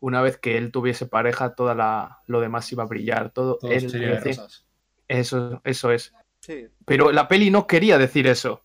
una 0.00 0.22
vez 0.22 0.38
que 0.38 0.56
él 0.56 0.70
tuviese 0.72 1.06
pareja, 1.06 1.54
toda 1.54 1.74
la, 1.74 2.18
lo 2.26 2.40
demás 2.40 2.70
iba 2.72 2.84
a 2.84 2.86
brillar. 2.86 3.30
Todo, 3.30 3.56
Todo 3.58 3.70
él 3.70 3.90
sería 3.90 4.08
de 4.08 4.14
decía- 4.16 4.42
rosas. 4.44 4.66
eso, 5.08 5.60
eso 5.64 5.90
es. 5.90 6.12
Sí, 6.40 6.66
Pero 6.84 7.10
la 7.12 7.26
peli 7.28 7.50
no 7.50 7.66
quería 7.66 7.98
decir 7.98 8.26
eso. 8.28 8.62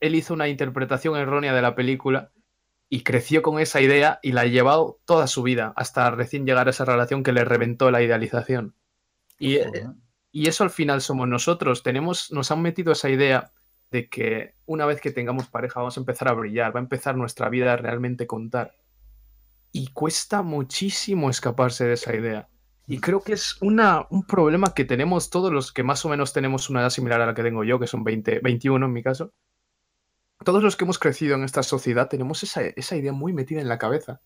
Él 0.00 0.14
hizo 0.14 0.34
una 0.34 0.48
interpretación 0.48 1.16
errónea 1.16 1.54
de 1.54 1.62
la 1.62 1.74
película 1.74 2.30
y 2.88 3.02
creció 3.02 3.42
con 3.42 3.58
esa 3.58 3.80
idea 3.80 4.20
y 4.22 4.32
la 4.32 4.42
ha 4.42 4.46
llevado 4.46 5.00
toda 5.04 5.26
su 5.26 5.42
vida 5.42 5.72
hasta 5.76 6.10
recién 6.10 6.46
llegar 6.46 6.68
a 6.68 6.70
esa 6.70 6.84
relación 6.84 7.22
que 7.22 7.32
le 7.32 7.44
reventó 7.44 7.90
la 7.90 8.02
idealización. 8.02 8.74
Y, 9.38 9.56
eh, 9.56 9.64
Joder. 9.66 9.86
y 10.30 10.48
eso 10.48 10.64
al 10.64 10.70
final 10.70 11.00
somos 11.00 11.28
nosotros. 11.28 11.82
Tenemos, 11.82 12.30
nos 12.32 12.50
han 12.50 12.62
metido 12.62 12.92
esa 12.92 13.10
idea 13.10 13.52
de 13.90 14.08
que 14.08 14.54
una 14.66 14.86
vez 14.86 15.00
que 15.00 15.10
tengamos 15.10 15.48
pareja 15.48 15.80
vamos 15.80 15.96
a 15.96 16.00
empezar 16.00 16.28
a 16.28 16.34
brillar, 16.34 16.74
va 16.74 16.80
a 16.80 16.82
empezar 16.82 17.16
nuestra 17.16 17.48
vida 17.48 17.72
a 17.72 17.76
realmente 17.76 18.26
contar. 18.26 18.76
Y 19.72 19.88
cuesta 19.88 20.42
muchísimo 20.42 21.28
escaparse 21.28 21.84
de 21.84 21.94
esa 21.94 22.14
idea. 22.14 22.48
Y 22.86 23.00
creo 23.00 23.20
que 23.20 23.32
es 23.32 23.56
una, 23.60 24.06
un 24.10 24.24
problema 24.24 24.72
que 24.72 24.84
tenemos 24.84 25.28
todos 25.28 25.52
los 25.52 25.72
que 25.72 25.82
más 25.82 26.04
o 26.04 26.08
menos 26.08 26.32
tenemos 26.32 26.70
una 26.70 26.80
edad 26.80 26.90
similar 26.90 27.20
a 27.20 27.26
la 27.26 27.34
que 27.34 27.42
tengo 27.42 27.64
yo, 27.64 27.80
que 27.80 27.88
son 27.88 28.04
20, 28.04 28.40
21 28.40 28.86
en 28.86 28.92
mi 28.92 29.02
caso. 29.02 29.32
Todos 30.44 30.62
los 30.62 30.76
que 30.76 30.84
hemos 30.84 30.98
crecido 30.98 31.34
en 31.34 31.44
esta 31.44 31.62
sociedad 31.62 32.08
tenemos 32.08 32.42
esa, 32.42 32.62
esa 32.62 32.96
idea 32.96 33.12
muy 33.12 33.32
metida 33.32 33.60
en 33.60 33.68
la 33.68 33.78
cabeza 33.78 34.20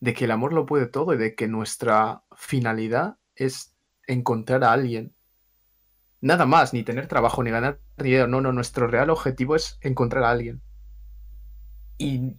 de 0.00 0.14
que 0.14 0.26
el 0.26 0.30
amor 0.30 0.52
lo 0.52 0.66
puede 0.66 0.86
todo 0.86 1.14
y 1.14 1.16
de 1.16 1.34
que 1.34 1.48
nuestra 1.48 2.24
finalidad 2.36 3.16
es 3.34 3.76
encontrar 4.06 4.64
a 4.64 4.72
alguien. 4.72 5.14
Nada 6.20 6.46
más, 6.46 6.72
ni 6.72 6.82
tener 6.82 7.06
trabajo, 7.06 7.42
ni 7.42 7.50
ganar 7.50 7.80
dinero. 7.96 8.26
No, 8.26 8.40
no, 8.40 8.52
nuestro 8.52 8.86
real 8.86 9.10
objetivo 9.10 9.56
es 9.56 9.78
encontrar 9.80 10.24
a 10.24 10.30
alguien. 10.30 10.62
Y 11.98 12.36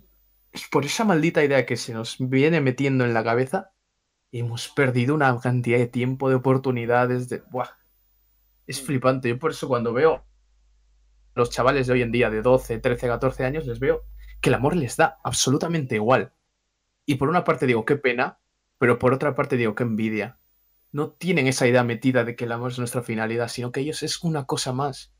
por 0.71 0.85
esa 0.85 1.05
maldita 1.05 1.43
idea 1.43 1.65
que 1.65 1.77
se 1.77 1.93
nos 1.93 2.17
viene 2.19 2.61
metiendo 2.61 3.03
en 3.05 3.13
la 3.13 3.23
cabeza, 3.23 3.71
hemos 4.31 4.69
perdido 4.69 5.15
una 5.15 5.39
cantidad 5.39 5.77
de 5.77 5.87
tiempo, 5.87 6.29
de 6.29 6.35
oportunidades, 6.35 7.29
de... 7.29 7.43
¡Buah! 7.51 7.69
Es 8.67 8.81
flipante. 8.81 9.29
Yo 9.29 9.39
por 9.39 9.51
eso 9.51 9.67
cuando 9.67 9.93
veo 9.93 10.25
los 11.35 11.49
chavales 11.49 11.87
de 11.87 11.93
hoy 11.93 12.01
en 12.01 12.11
día 12.11 12.29
de 12.29 12.41
12, 12.41 12.79
13, 12.79 13.07
14 13.07 13.43
años, 13.45 13.65
les 13.67 13.79
veo 13.79 14.03
que 14.41 14.49
el 14.49 14.55
amor 14.55 14.75
les 14.75 14.97
da 14.97 15.17
absolutamente 15.23 15.95
igual. 15.95 16.31
Y 17.05 17.15
por 17.15 17.29
una 17.29 17.43
parte 17.43 17.67
digo, 17.67 17.85
qué 17.85 17.95
pena, 17.97 18.39
pero 18.77 18.97
por 18.99 19.13
otra 19.13 19.35
parte 19.35 19.57
digo, 19.57 19.75
qué 19.75 19.83
envidia. 19.83 20.37
No 20.91 21.09
tienen 21.11 21.47
esa 21.47 21.67
idea 21.67 21.83
metida 21.83 22.23
de 22.23 22.35
que 22.35 22.45
el 22.45 22.51
amor 22.51 22.71
es 22.71 22.79
nuestra 22.79 23.03
finalidad, 23.03 23.47
sino 23.49 23.71
que 23.71 23.81
ellos 23.81 24.01
es 24.03 24.23
una 24.23 24.45
cosa 24.45 24.71
más. 24.73 25.13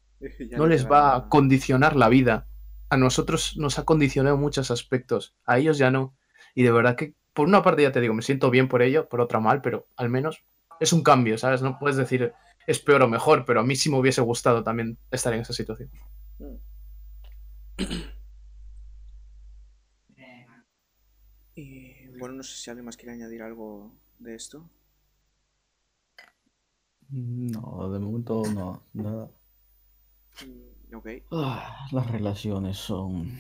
No 0.58 0.68
les 0.68 0.86
va 0.92 1.12
a- 1.12 1.16
a 1.18 1.30
condicionar 1.30 1.96
la 1.96 2.10
vida. 2.10 2.48
A 2.90 2.98
nosotros 2.98 3.58
nos 3.58 3.78
ha 3.78 3.84
condicionado 3.84 4.36
en 4.36 4.42
muchos 4.42 4.72
aspectos, 4.72 5.36
a 5.46 5.58
ellos 5.58 5.78
ya 5.78 5.92
no. 5.92 6.16
Y 6.54 6.64
de 6.64 6.72
verdad 6.72 6.96
que, 6.96 7.14
por 7.34 7.48
una 7.48 7.62
parte 7.62 7.82
ya 7.82 7.92
te 7.92 8.00
digo, 8.00 8.14
me 8.14 8.22
siento 8.22 8.50
bien 8.50 8.68
por 8.70 8.82
ello, 8.82 9.10
por 9.10 9.20
otra 9.20 9.40
mal, 9.42 9.62
pero 9.62 9.88
al 9.98 10.10
menos 10.10 10.44
es 10.80 10.94
un 10.94 11.04
cambio, 11.04 11.38
¿sabes? 11.38 11.62
No 11.62 11.78
puedes 11.78 11.98
decir 11.98 12.32
es 12.68 12.80
peor 12.80 13.04
o 13.04 13.08
mejor, 13.08 13.46
pero 13.46 13.60
a 13.60 13.64
mí 13.64 13.76
sí 13.76 13.90
me 13.90 14.00
hubiese 14.00 14.22
gustado 14.22 14.64
también 14.64 14.98
estar 15.12 15.34
en 15.34 15.42
esa 15.42 15.54
situación. 15.54 15.90
Y 21.56 22.08
bueno, 22.18 22.36
no 22.36 22.44
sé 22.44 22.58
si 22.58 22.70
alguien 22.70 22.86
más 22.86 22.98
quiere 22.98 23.14
añadir 23.14 23.42
algo 23.42 23.92
de 24.20 24.36
esto. 24.36 24.70
No, 27.10 27.90
de 27.92 28.00
momento 28.00 28.44
no, 28.54 28.84
nada. 28.94 29.30
Mm, 30.46 30.96
Ok. 30.96 31.08
Ah, 31.32 31.88
las 31.92 32.10
relaciones 32.10 32.78
son... 32.78 33.40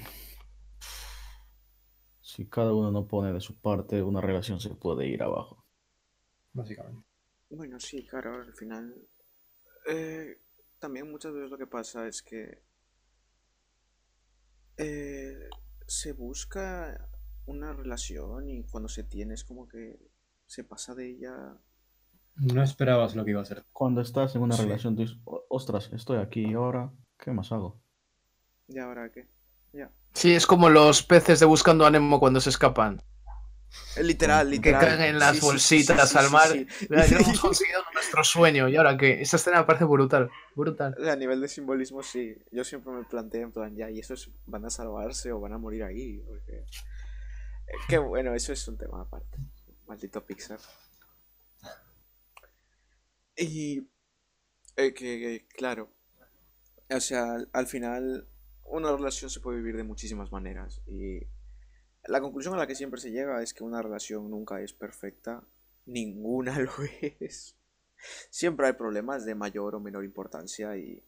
Si 2.22 2.46
cada 2.48 2.74
uno 2.74 2.92
no 2.92 3.08
pone 3.08 3.32
de 3.32 3.40
su 3.40 3.56
parte, 3.56 4.02
una 4.02 4.20
relación 4.20 4.60
se 4.60 4.70
puede 4.76 5.08
ir 5.08 5.24
abajo. 5.24 5.64
Básicamente. 6.54 7.08
Bueno, 7.50 7.80
sí, 7.80 8.06
claro, 8.06 8.42
al 8.42 8.54
final. 8.54 8.94
Eh, 9.88 10.40
también 10.80 11.10
muchas 11.12 11.34
veces 11.34 11.50
lo 11.50 11.58
que 11.58 11.68
pasa 11.68 12.08
es 12.08 12.22
que. 12.22 12.64
eh, 14.78 15.50
se 15.88 16.12
busca 16.14 17.08
una 17.46 17.72
relación 17.74 18.50
y 18.50 18.64
cuando 18.64 18.90
se 18.90 19.04
tiene 19.04 19.34
es 19.36 19.44
como 19.44 19.68
que 19.68 20.00
se 20.48 20.64
pasa 20.64 20.96
de 20.96 21.10
ella. 21.12 21.58
No 22.36 22.62
esperabas 22.64 23.16
lo 23.16 23.24
que 23.24 23.32
iba 23.32 23.42
a 23.42 23.46
ser. 23.46 23.66
Cuando 23.72 24.02
estás 24.02 24.36
en 24.36 24.42
una 24.42 24.56
Sí. 24.56 24.64
relación, 24.64 24.96
tú 24.96 25.04
dices, 25.04 25.18
"O- 25.26 25.46
ostras, 25.50 25.90
estoy 25.94 26.18
aquí 26.18 26.46
y 26.46 26.54
ahora, 26.54 26.92
¿qué 27.18 27.32
más 27.32 27.52
hago? 27.52 27.80
¿Y 28.68 28.80
ahora 28.80 29.10
qué? 29.12 29.28
Ya. 29.74 29.92
Sí, 30.14 30.34
es 30.34 30.46
como 30.48 30.70
los 30.70 31.04
peces 31.04 31.40
de 31.40 31.46
Buscando 31.46 31.86
a 31.86 31.92
Nemo 31.92 32.20
cuando 32.20 32.42
se 32.42 32.50
escapan. 32.50 33.02
Eh, 33.98 34.04
Literal, 34.04 34.48
Que 34.48 34.56
literal. 34.56 34.82
caen 34.82 35.02
en 35.02 35.20
las 35.20 35.36
Sí, 35.38 35.42
bolsitas 35.42 36.10
sí, 36.10 36.14
sí, 36.14 36.18
al 36.26 36.32
mar. 36.32 36.50
que 36.52 36.68
hemos 37.16 37.40
conseguido 37.40 37.82
nuestro 37.94 38.24
sueño. 38.24 38.70
¿Y 38.70 38.76
ahora 38.78 38.98
qué? 38.98 39.22
Esa 39.22 39.36
escena 39.38 39.60
me 39.60 39.66
parece 39.66 39.86
brutal. 39.86 40.30
Brutal. 40.56 40.96
A 41.10 41.16
nivel 41.16 41.42
de 41.42 41.48
simbolismo, 41.48 42.02
sí. 42.04 42.36
Yo 42.52 42.64
siempre 42.64 42.94
me 42.94 43.04
planteé 43.04 43.42
en 43.42 43.52
plan, 43.52 43.76
ya, 43.76 43.90
¿y 43.90 44.00
esos 44.00 44.32
van 44.46 44.66
a 44.66 44.70
salvarse 44.70 45.32
o 45.32 45.40
van 45.40 45.54
a 45.54 45.58
morir 45.58 45.84
ahí? 45.84 46.20
Porque... 46.26 46.58
eh, 46.58 46.66
Que 47.90 47.98
bueno, 47.98 48.34
eso 48.34 48.54
es 48.54 48.68
un 48.68 48.78
tema 48.78 49.02
aparte. 49.02 49.38
Maldito 49.88 50.26
Pixar. 50.26 50.60
Y... 53.38 53.80
eh, 54.78 54.94
que, 54.94 54.94
que, 54.94 55.46
claro. 55.56 55.92
O 56.90 57.00
sea, 57.00 57.34
al, 57.34 57.50
al 57.54 57.68
final, 57.68 58.28
una 58.64 58.92
relación 58.96 59.30
se 59.30 59.40
puede 59.40 59.58
vivir 59.58 59.76
de 59.78 59.84
muchísimas 59.84 60.32
maneras. 60.32 60.82
Y 60.88 61.20
la 62.08 62.22
conclusión 62.22 62.54
a 62.54 62.58
la 62.58 62.68
que 62.68 62.76
siempre 62.76 63.00
se 63.00 63.12
llega 63.12 63.42
es 63.42 63.54
que 63.54 63.64
una 63.64 63.82
relación 63.82 64.30
nunca 64.30 64.62
es 64.62 64.74
perfecta. 64.74 65.44
Ninguna 65.86 66.60
lo 66.60 66.72
es. 67.20 67.56
Siempre 68.30 68.68
hay 68.68 68.74
problemas 68.74 69.26
de 69.26 69.36
mayor 69.36 69.76
o 69.76 69.80
menor 69.80 70.04
importancia 70.04 70.76
y 70.78 71.04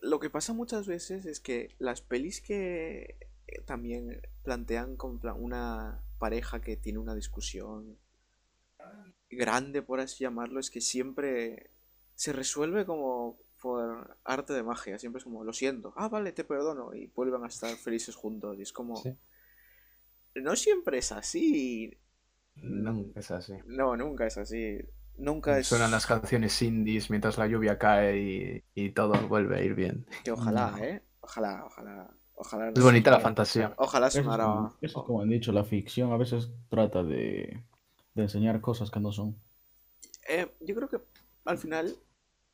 lo 0.00 0.20
que 0.20 0.30
pasa 0.30 0.52
muchas 0.52 0.86
veces 0.86 1.24
es 1.24 1.40
que 1.40 1.74
las 1.78 2.02
pelis 2.02 2.40
que 2.40 3.16
eh, 3.46 3.62
también 3.64 4.20
plantean 4.42 4.96
con 4.96 5.20
una 5.38 6.02
pareja 6.18 6.60
que 6.60 6.76
tiene 6.76 6.98
una 6.98 7.14
discusión 7.14 7.98
grande, 9.30 9.82
por 9.82 10.00
así 10.00 10.24
llamarlo, 10.24 10.60
es 10.60 10.70
que 10.70 10.80
siempre 10.80 11.70
se 12.14 12.32
resuelve 12.32 12.84
como 12.84 13.38
por 13.60 14.18
arte 14.24 14.52
de 14.52 14.62
magia, 14.62 14.98
siempre 14.98 15.18
es 15.18 15.24
como, 15.24 15.42
lo 15.42 15.52
siento, 15.52 15.94
ah, 15.96 16.08
vale, 16.08 16.32
te 16.32 16.44
perdono, 16.44 16.94
y 16.94 17.06
vuelven 17.08 17.42
a 17.44 17.48
estar 17.48 17.74
felices 17.76 18.14
juntos, 18.14 18.58
y 18.58 18.62
es 18.62 18.72
como. 18.72 19.02
No 20.36 20.56
siempre 20.56 20.98
es 20.98 21.12
así. 21.12 21.98
Nunca 22.56 23.20
es 23.20 23.30
así. 23.30 23.54
No, 23.66 23.96
nunca 23.96 24.26
es 24.26 24.36
así. 24.38 24.78
Nunca 25.16 25.58
es. 25.58 25.66
Suenan 25.68 25.90
las 25.90 26.06
canciones 26.06 26.60
indies 26.62 27.10
mientras 27.10 27.38
la 27.38 27.46
lluvia 27.46 27.78
cae 27.78 28.18
y, 28.18 28.64
y 28.74 28.90
todo 28.90 29.28
vuelve 29.28 29.58
a 29.58 29.62
ir 29.62 29.74
bien. 29.74 30.06
Que 30.22 30.32
ojalá, 30.32 30.70
No. 30.72 30.78
¿eh? 30.78 31.02
Ojalá, 31.20 31.64
ojalá. 31.66 32.16
Ojalá. 32.34 32.68
Es 32.74 32.82
bonita 32.82 33.10
la 33.10 33.20
fantasía. 33.20 33.74
Ojalá 33.76 34.08
Eso 34.08 34.20
es, 34.20 34.24
sonara. 34.24 34.44
como, 34.44 34.76
eso 34.80 35.00
es 35.00 35.04
como 35.06 35.22
han 35.22 35.28
dicho, 35.30 35.52
la 35.52 35.64
ficción 35.64 36.12
a 36.12 36.16
veces 36.16 36.50
trata 36.68 37.02
de, 37.02 37.62
de 38.14 38.22
enseñar 38.22 38.60
cosas 38.60 38.90
que 38.90 39.00
no 39.00 39.12
son. 39.12 39.40
Eh, 40.28 40.50
yo 40.60 40.74
creo 40.74 40.88
que 40.88 41.00
al 41.44 41.58
final 41.58 41.96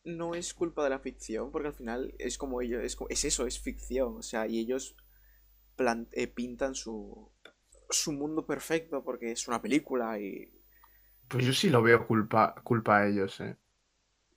no 0.04 0.34
es 0.34 0.54
culpa 0.54 0.84
de 0.84 0.90
la 0.90 0.98
ficción, 0.98 1.50
porque 1.52 1.68
al 1.68 1.74
final 1.74 2.14
es 2.18 2.38
como 2.38 2.60
ellos, 2.62 2.82
es, 2.82 2.96
es 3.08 3.24
eso, 3.24 3.46
es 3.46 3.60
ficción, 3.60 4.16
o 4.18 4.22
sea, 4.22 4.46
y 4.46 4.58
ellos 4.58 4.96
plan- 5.76 6.08
eh, 6.12 6.26
pintan 6.28 6.74
su, 6.74 7.30
su 7.90 8.12
mundo 8.12 8.46
perfecto 8.46 9.02
porque 9.04 9.32
es 9.32 9.48
una 9.48 9.60
película 9.62 10.18
y... 10.18 10.50
Pues 11.28 11.44
yo 11.46 11.52
sí 11.52 11.70
lo 11.70 11.82
veo 11.82 12.06
culpa, 12.06 12.54
culpa 12.64 12.98
a 12.98 13.06
ellos, 13.06 13.40
¿eh? 13.40 13.56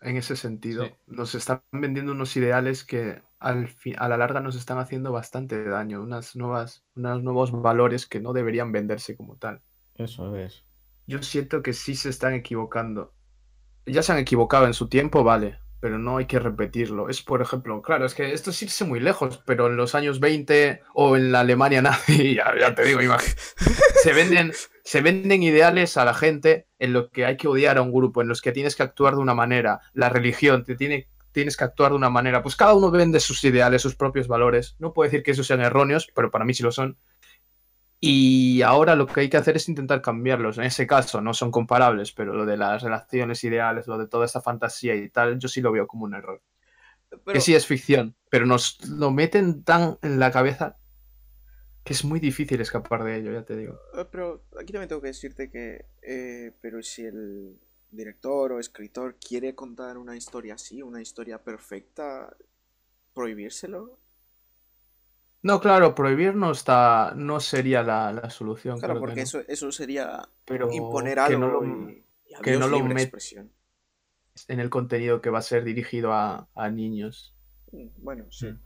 En 0.01 0.17
ese 0.17 0.35
sentido, 0.35 0.83
Sí. 0.83 0.95
nos 1.07 1.35
están 1.35 1.63
vendiendo 1.71 2.11
unos 2.13 2.35
ideales 2.37 2.83
que 2.85 3.23
al 3.39 3.69
a 3.97 4.09
la 4.09 4.17
larga 4.17 4.41
nos 4.41 4.55
están 4.55 4.79
haciendo 4.79 5.11
bastante 5.11 5.63
daño, 5.65 6.01
unas 6.03 6.35
nuevas, 6.35 6.85
unos 6.95 7.23
nuevos 7.23 7.51
valores 7.51 8.07
que 8.07 8.19
no 8.21 8.33
deberían 8.33 8.71
venderse 8.71 9.17
como 9.17 9.37
tal. 9.37 9.63
Eso 9.95 10.35
es. 10.35 10.63
Yo 11.07 11.21
siento 11.23 11.63
que 11.63 11.71
sí 11.71 11.95
se 11.95 12.09
están 12.09 12.33
equivocando. 12.33 13.13
Ya 13.85 14.03
se 14.03 14.11
han 14.11 14.17
equivocado 14.19 14.65
en 14.67 14.73
su 14.73 14.89
tiempo, 14.89 15.23
vale, 15.23 15.62
pero 15.83 15.99
no 15.99 16.15
hay 16.15 16.27
que 16.27 16.39
repetirlo. 16.39 17.09
Es, 17.09 17.21
por 17.21 17.41
ejemplo, 17.41 17.81
claro, 17.81 18.05
es 18.05 18.15
que 18.15 18.31
esto 18.31 18.51
es 18.51 18.63
irse 18.63 18.85
muy 18.85 19.01
lejos, 19.01 19.43
pero 19.45 19.67
en 19.67 19.75
los 19.75 19.95
años 19.95 20.21
20 20.21 20.79
o 20.93 21.17
en 21.17 21.33
la 21.33 21.41
Alemania 21.41 21.81
nazi, 21.81 22.35
ya, 22.61 22.73
te 22.73 22.85
digo, 22.85 23.01
imag- 23.01 23.35
se 24.01 24.13
venden, 24.13 24.53
se 24.85 25.01
venden 25.01 25.43
ideales 25.43 25.97
a 25.97 26.05
la 26.05 26.13
gente 26.13 26.67
en 26.79 26.93
lo 26.93 27.09
que 27.09 27.25
hay 27.25 27.35
que 27.35 27.49
odiar 27.49 27.77
a 27.77 27.81
un 27.81 27.91
grupo, 27.91 28.21
en 28.21 28.29
los 28.29 28.41
que 28.41 28.53
tienes 28.53 28.77
que 28.77 28.83
actuar 28.83 29.15
de 29.15 29.19
una 29.19 29.33
manera, 29.33 29.81
la 29.91 30.07
religión, 30.07 30.63
te 30.63 30.75
tiene, 30.77 31.09
tienes 31.33 31.57
que 31.57 31.65
actuar 31.65 31.91
de 31.91 31.97
una 31.97 32.09
manera. 32.09 32.41
Pues 32.43 32.55
cada 32.55 32.75
uno 32.75 32.89
vende 32.89 33.19
sus 33.19 33.43
ideales, 33.43 33.81
sus 33.81 33.97
propios 33.97 34.29
valores. 34.29 34.77
No 34.79 34.93
puedo 34.93 35.09
decir 35.11 35.21
que 35.21 35.31
esos 35.31 35.47
sean 35.47 35.59
erróneos, 35.59 36.07
pero 36.15 36.31
para 36.31 36.45
mí 36.45 36.53
sí 36.53 36.63
lo 36.63 36.71
son. 36.71 36.97
Y 38.05 38.61
ahora 38.63 38.97
lo 38.97 39.07
que 39.07 39.21
hay 39.21 39.29
que 39.29 39.37
hacer 39.37 39.55
es 39.55 39.69
intentar 39.69 40.01
cambiarlos. 40.01 40.57
En 40.57 40.65
ese 40.65 40.85
caso 40.85 41.21
no 41.21 41.33
son 41.33 41.51
comparables, 41.51 42.11
pero 42.11 42.33
lo 42.33 42.45
de 42.45 42.57
las 42.57 42.83
relaciones 42.83 43.41
ideales, 43.45 43.87
lo 43.87 43.97
de 43.97 44.09
toda 44.09 44.25
esta 44.25 44.41
fantasía 44.41 44.93
y 44.93 45.07
tal, 45.09 45.39
yo 45.39 45.47
sí 45.47 45.61
lo 45.61 45.71
veo 45.71 45.87
como 45.87 46.03
un 46.03 46.13
error. 46.13 46.41
Pero, 47.09 47.23
Que 47.25 47.39
sí 47.39 47.55
es 47.55 47.65
ficción, 47.65 48.13
pero 48.29 48.45
nos 48.45 48.85
lo 48.89 49.09
meten 49.11 49.63
tan 49.63 49.99
en 50.01 50.19
la 50.19 50.31
cabeza 50.31 50.75
que 51.85 51.93
es 51.93 52.03
muy 52.03 52.19
difícil 52.19 52.59
escapar 52.59 53.05
de 53.05 53.19
ello, 53.19 53.31
ya 53.31 53.45
te 53.45 53.55
digo. 53.55 53.79
eh, 53.95 54.05
pero 54.11 54.43
aquí 54.59 54.73
también 54.73 54.89
tengo 54.89 55.01
que 55.01 55.07
decirte 55.07 55.49
que, 55.49 55.85
eh, 56.01 56.51
pero 56.59 56.83
si 56.83 57.05
el 57.05 57.57
director 57.89 58.51
o 58.51 58.59
escritor 58.59 59.15
quiere 59.15 59.55
contar 59.55 59.97
una 59.97 60.17
historia 60.17 60.55
así, 60.55 60.81
una 60.81 61.01
historia 61.01 61.41
perfecta, 61.41 62.35
prohibírselo. 63.13 63.97
No, 65.43 65.59
claro, 65.59 65.93
prohibir 65.93 66.35
no 66.35 66.51
está, 66.51 67.13
no 67.15 67.39
sería 67.39 67.83
la, 67.83 68.11
la 68.13 68.29
solución. 68.29 68.79
Claro, 68.79 68.95
que 68.95 68.99
porque 69.01 69.15
no. 69.17 69.21
eso, 69.23 69.41
eso 69.47 69.71
sería 69.71 70.27
pero 70.45 70.71
imponer 70.71 71.15
que 71.15 71.19
algo 71.21 71.39
no 71.39 71.47
lo- 71.61 71.89
y, 71.89 72.03
y 72.29 72.41
que 72.41 72.57
no 72.57 72.67
lo 72.67 72.77
expresión. 72.91 73.51
en 74.47 74.59
el 74.59 74.69
contenido 74.69 75.21
que 75.21 75.29
va 75.29 75.39
a 75.39 75.43
ser 75.43 75.63
dirigido 75.63 76.13
a, 76.13 76.47
a 76.55 76.69
niños. 76.69 77.33
Bueno, 77.97 78.25
sí. 78.31 78.47
Mm. 78.47 78.59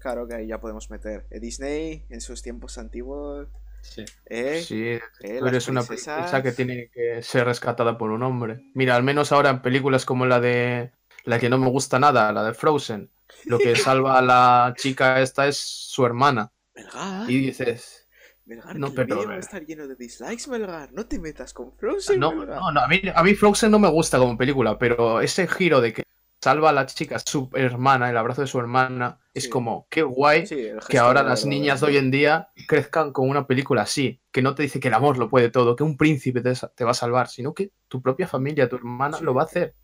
Claro 0.00 0.26
que 0.26 0.34
ahí 0.34 0.46
ya 0.48 0.60
podemos 0.60 0.90
meter. 0.90 1.26
Eh, 1.30 1.38
Disney 1.38 2.04
en 2.08 2.20
sus 2.20 2.42
tiempos 2.42 2.76
antiguos. 2.78 3.48
Sí. 3.82 4.04
¿eh? 4.26 4.60
Sí, 4.62 4.82
Eh, 4.88 5.00
tú 5.20 5.44
las 5.44 5.52
eres 5.52 5.68
una 5.68 5.82
princesa 5.82 6.42
que 6.42 6.52
tiene 6.52 6.88
que 6.92 7.22
ser 7.22 7.44
rescatada 7.44 7.98
por 7.98 8.10
un 8.10 8.22
hombre. 8.22 8.62
Mira, 8.74 8.96
al 8.96 9.02
menos 9.02 9.32
ahora 9.32 9.50
en 9.50 9.62
películas 9.62 10.04
como 10.04 10.26
la 10.26 10.40
de 10.40 10.92
la 11.24 11.38
que 11.38 11.48
no 11.48 11.58
me 11.58 11.68
gusta 11.68 11.98
nada, 11.98 12.32
la 12.32 12.42
de 12.44 12.54
Frozen, 12.54 13.10
lo 13.44 13.58
que 13.58 13.76
salva 13.76 14.18
a 14.18 14.22
la 14.22 14.74
chica 14.76 15.20
esta 15.20 15.46
es 15.48 15.56
su 15.58 16.04
hermana. 16.06 16.52
Melgar, 16.74 17.30
Y 17.30 17.38
dices, 17.38 18.08
Melgar, 18.44 18.76
no, 18.78 18.92
que 18.94 19.02
el 19.02 19.06
pero, 19.06 19.16
vídeo 19.16 19.28
va 19.28 19.34
a 19.34 19.38
estar 19.38 19.64
lleno 19.64 19.86
de 19.86 19.96
dislikes, 19.96 20.48
Melgar. 20.50 20.92
No 20.92 21.06
te 21.06 21.18
metas 21.18 21.52
con 21.52 21.72
Frozen, 21.76 22.20
no, 22.20 22.32
Melgar. 22.32 22.58
no, 22.60 22.72
no, 22.72 22.80
a 22.80 22.88
mí, 22.88 23.00
a 23.14 23.22
mí 23.22 23.34
Frozen 23.34 23.70
no 23.70 23.78
me 23.78 23.88
gusta 23.90 24.18
como 24.18 24.36
película, 24.36 24.78
pero 24.78 25.20
ese 25.20 25.46
giro 25.48 25.80
de 25.80 25.92
que 25.92 26.02
salva 26.42 26.70
a 26.70 26.72
la 26.72 26.86
chica, 26.86 27.18
su 27.24 27.50
hermana, 27.54 28.10
el 28.10 28.16
abrazo 28.16 28.40
de 28.42 28.48
su 28.48 28.58
hermana, 28.58 29.20
es 29.32 29.48
como, 29.48 29.86
qué 29.90 30.02
guay 30.02 30.46
Sí, 30.46 30.68
que 30.88 30.98
ahora 30.98 31.22
las 31.22 31.46
niñas 31.46 31.80
de 31.80 31.86
hoy 31.86 31.96
en 31.98 32.10
día 32.10 32.50
crezcan 32.66 33.12
con 33.12 33.28
una 33.28 33.46
película 33.46 33.82
así, 33.82 34.20
que 34.32 34.42
no 34.42 34.54
te 34.54 34.64
dice 34.64 34.80
que 34.80 34.88
el 34.88 34.94
amor 34.94 35.18
lo 35.18 35.30
puede 35.30 35.50
todo, 35.50 35.76
que 35.76 35.84
un 35.84 35.96
príncipe 35.96 36.42
te, 36.42 36.84
va 36.84 36.90
a 36.90 36.94
salvar, 36.94 37.28
sino 37.28 37.54
que 37.54 37.70
tu 37.88 38.02
propia 38.02 38.26
familia, 38.26 38.68
tu 38.68 38.76
hermana 38.76 39.18
Sí. 39.18 39.24
lo 39.24 39.34
va 39.34 39.42
a 39.42 39.44
hacer. 39.44 39.76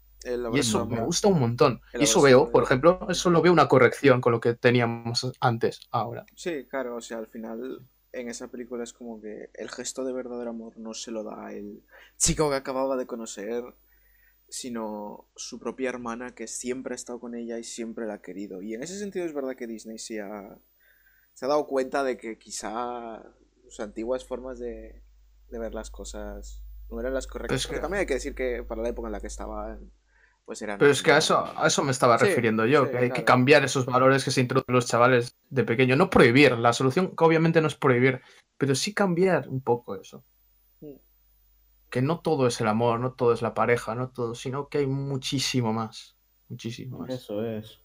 Y 0.50 0.58
eso 0.58 0.86
me 0.86 1.00
gusta 1.00 1.28
un 1.28 1.40
montón. 1.40 1.80
Y 1.92 2.04
eso 2.04 2.20
veo, 2.22 2.50
por 2.50 2.64
ejemplo, 2.64 3.06
eso 3.08 3.30
lo 3.30 3.42
veo 3.42 3.52
una 3.52 3.68
corrección 3.68 4.20
con 4.20 4.32
lo 4.32 4.40
que 4.40 4.54
teníamos 4.54 5.30
antes, 5.40 5.80
ahora. 5.90 6.24
Sí, 6.34 6.66
claro, 6.68 6.96
o 6.96 7.00
sea, 7.00 7.18
al 7.18 7.26
final 7.26 7.82
en 8.12 8.28
esa 8.28 8.48
película 8.48 8.84
es 8.84 8.92
como 8.92 9.20
que 9.20 9.50
el 9.54 9.68
gesto 9.70 10.04
de 10.04 10.12
verdadero 10.12 10.50
amor 10.50 10.78
no 10.78 10.94
se 10.94 11.10
lo 11.10 11.22
da 11.24 11.52
el 11.52 11.82
chico 12.16 12.48
que 12.50 12.56
acababa 12.56 12.96
de 12.96 13.06
conocer, 13.06 13.62
sino 14.48 15.28
su 15.36 15.58
propia 15.60 15.90
hermana 15.90 16.34
que 16.34 16.46
siempre 16.48 16.94
ha 16.94 16.96
estado 16.96 17.20
con 17.20 17.34
ella 17.34 17.58
y 17.58 17.64
siempre 17.64 18.06
la 18.06 18.14
ha 18.14 18.22
querido. 18.22 18.62
Y 18.62 18.74
en 18.74 18.82
ese 18.82 18.98
sentido 18.98 19.26
es 19.26 19.34
verdad 19.34 19.56
que 19.56 19.66
Disney 19.66 19.98
se 19.98 20.20
ha, 20.22 20.58
se 21.34 21.44
ha 21.46 21.48
dado 21.48 21.66
cuenta 21.66 22.04
de 22.04 22.16
que 22.18 22.38
quizá 22.38 23.22
sus 23.64 23.80
antiguas 23.80 24.26
formas 24.26 24.58
de, 24.58 25.02
de 25.50 25.58
ver 25.58 25.74
las 25.74 25.90
cosas 25.90 26.62
no 26.90 27.00
eran 27.00 27.14
las 27.14 27.26
correctas. 27.26 27.60
es 27.62 27.66
que- 27.68 27.80
también 27.80 28.00
hay 28.02 28.06
que 28.06 28.14
decir 28.14 28.34
que 28.34 28.64
para 28.64 28.82
la 28.82 28.90
época 28.90 29.08
en 29.08 29.12
la 29.12 29.20
que 29.20 29.26
estaban, 29.28 29.92
pues 30.48 30.62
eran... 30.62 30.78
Pero 30.78 30.90
es 30.90 31.02
que 31.02 31.12
a 31.12 31.18
eso, 31.18 31.44
a 31.58 31.66
eso 31.66 31.84
me 31.84 31.90
estaba 31.90 32.18
Sí, 32.18 32.24
refiriendo 32.24 32.64
yo, 32.64 32.86
sí, 32.86 32.92
que 32.92 32.96
hay 32.96 33.10
que 33.10 33.22
cambiar 33.22 33.64
esos 33.64 33.84
valores 33.84 34.24
que 34.24 34.30
se 34.30 34.40
introducen 34.40 34.74
los 34.74 34.86
chavales 34.86 35.36
de 35.50 35.62
pequeño. 35.62 35.94
No 35.94 36.08
prohibir, 36.08 36.56
la 36.56 36.72
solución 36.72 37.14
que 37.14 37.22
obviamente 37.22 37.60
no 37.60 37.66
es 37.66 37.74
prohibir, 37.74 38.22
pero 38.56 38.74
sí 38.74 38.94
cambiar 38.94 39.46
un 39.50 39.60
poco 39.60 39.94
eso. 39.96 40.24
Que 41.90 42.00
no 42.00 42.20
todo 42.20 42.46
es 42.46 42.62
el 42.62 42.68
amor, 42.68 42.98
no 42.98 43.12
todo 43.12 43.34
es 43.34 43.42
la 43.42 43.52
pareja, 43.52 43.94
no 43.94 44.08
todo, 44.08 44.34
sino 44.34 44.68
que 44.68 44.78
hay 44.78 44.86
muchísimo 44.86 45.74
más. 45.74 46.16
Muchísimo 46.48 47.00
más. 47.00 47.10
Eso 47.10 47.44
es. 47.44 47.82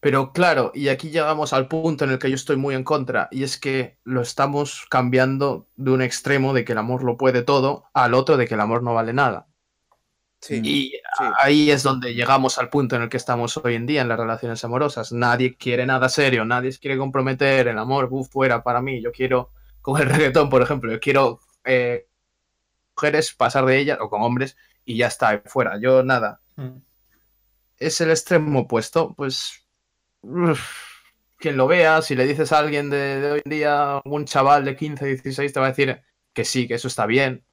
Pero 0.00 0.32
claro, 0.32 0.72
y 0.74 0.88
aquí 0.88 1.10
llegamos 1.10 1.52
al 1.52 1.68
punto 1.68 2.04
en 2.04 2.12
el 2.12 2.18
que 2.18 2.30
yo 2.30 2.36
estoy 2.36 2.56
muy 2.56 2.74
en 2.74 2.84
contra, 2.84 3.28
y 3.30 3.42
es 3.42 3.60
que 3.60 3.98
lo 4.04 4.22
estamos 4.22 4.86
cambiando 4.88 5.68
de 5.76 5.90
un 5.90 6.00
extremo 6.00 6.54
de 6.54 6.64
que 6.64 6.72
el 6.72 6.78
amor 6.78 7.04
lo 7.04 7.18
puede 7.18 7.42
todo 7.42 7.84
al 7.92 8.14
otro 8.14 8.38
de 8.38 8.48
que 8.48 8.54
el 8.54 8.60
amor 8.60 8.82
no 8.82 8.94
vale 8.94 9.12
nada. 9.12 9.46
Sí, 10.42 10.60
Y 10.64 10.90
sí. 10.90 11.24
ahí 11.38 11.70
es 11.70 11.84
donde 11.84 12.14
llegamos 12.14 12.58
al 12.58 12.68
punto 12.68 12.96
en 12.96 13.02
el 13.02 13.08
que 13.08 13.16
estamos 13.16 13.56
hoy 13.58 13.76
en 13.76 13.86
día 13.86 14.02
en 14.02 14.08
las 14.08 14.18
relaciones 14.18 14.64
amorosas. 14.64 15.12
Nadie 15.12 15.56
quiere 15.56 15.86
nada 15.86 16.08
serio, 16.08 16.44
nadie 16.44 16.72
se 16.72 16.80
quiere 16.80 16.98
comprometer, 16.98 17.68
el 17.68 17.78
amor, 17.78 18.08
buf, 18.08 18.28
fuera 18.28 18.60
para 18.64 18.82
mí. 18.82 19.00
Yo 19.00 19.12
quiero, 19.12 19.52
con 19.80 20.00
el 20.02 20.08
reggaetón, 20.10 20.50
por 20.50 20.60
ejemplo, 20.60 20.90
yo 20.90 20.98
quiero 20.98 21.38
eh, 21.64 22.08
mujeres, 22.96 23.32
pasar 23.34 23.64
de 23.66 23.78
ellas, 23.78 23.98
o 24.00 24.10
con 24.10 24.20
hombres, 24.22 24.56
y 24.84 24.96
ya 24.96 25.06
está, 25.06 25.40
fuera. 25.46 25.78
Yo 25.80 26.02
nada. 26.02 26.40
Mm. 26.56 26.78
Es 27.78 28.00
el 28.00 28.10
extremo 28.10 28.60
opuesto, 28.60 29.14
pues. 29.14 29.64
uf, 30.22 30.60
quien 31.38 31.56
lo 31.56 31.68
vea, 31.68 32.02
si 32.02 32.16
le 32.16 32.26
dices 32.26 32.50
a 32.52 32.58
alguien 32.58 32.90
de, 32.90 33.20
de 33.20 33.32
hoy 33.32 33.42
en 33.44 33.50
día, 33.50 34.00
un 34.04 34.24
chaval 34.24 34.64
de 34.64 34.74
15, 34.74 35.06
16, 35.06 35.52
te 35.52 35.60
va 35.60 35.66
a 35.66 35.68
decir 35.70 36.02
que 36.32 36.44
sí, 36.44 36.66
que 36.66 36.74
eso 36.74 36.88
está 36.88 37.06
bien. 37.06 37.44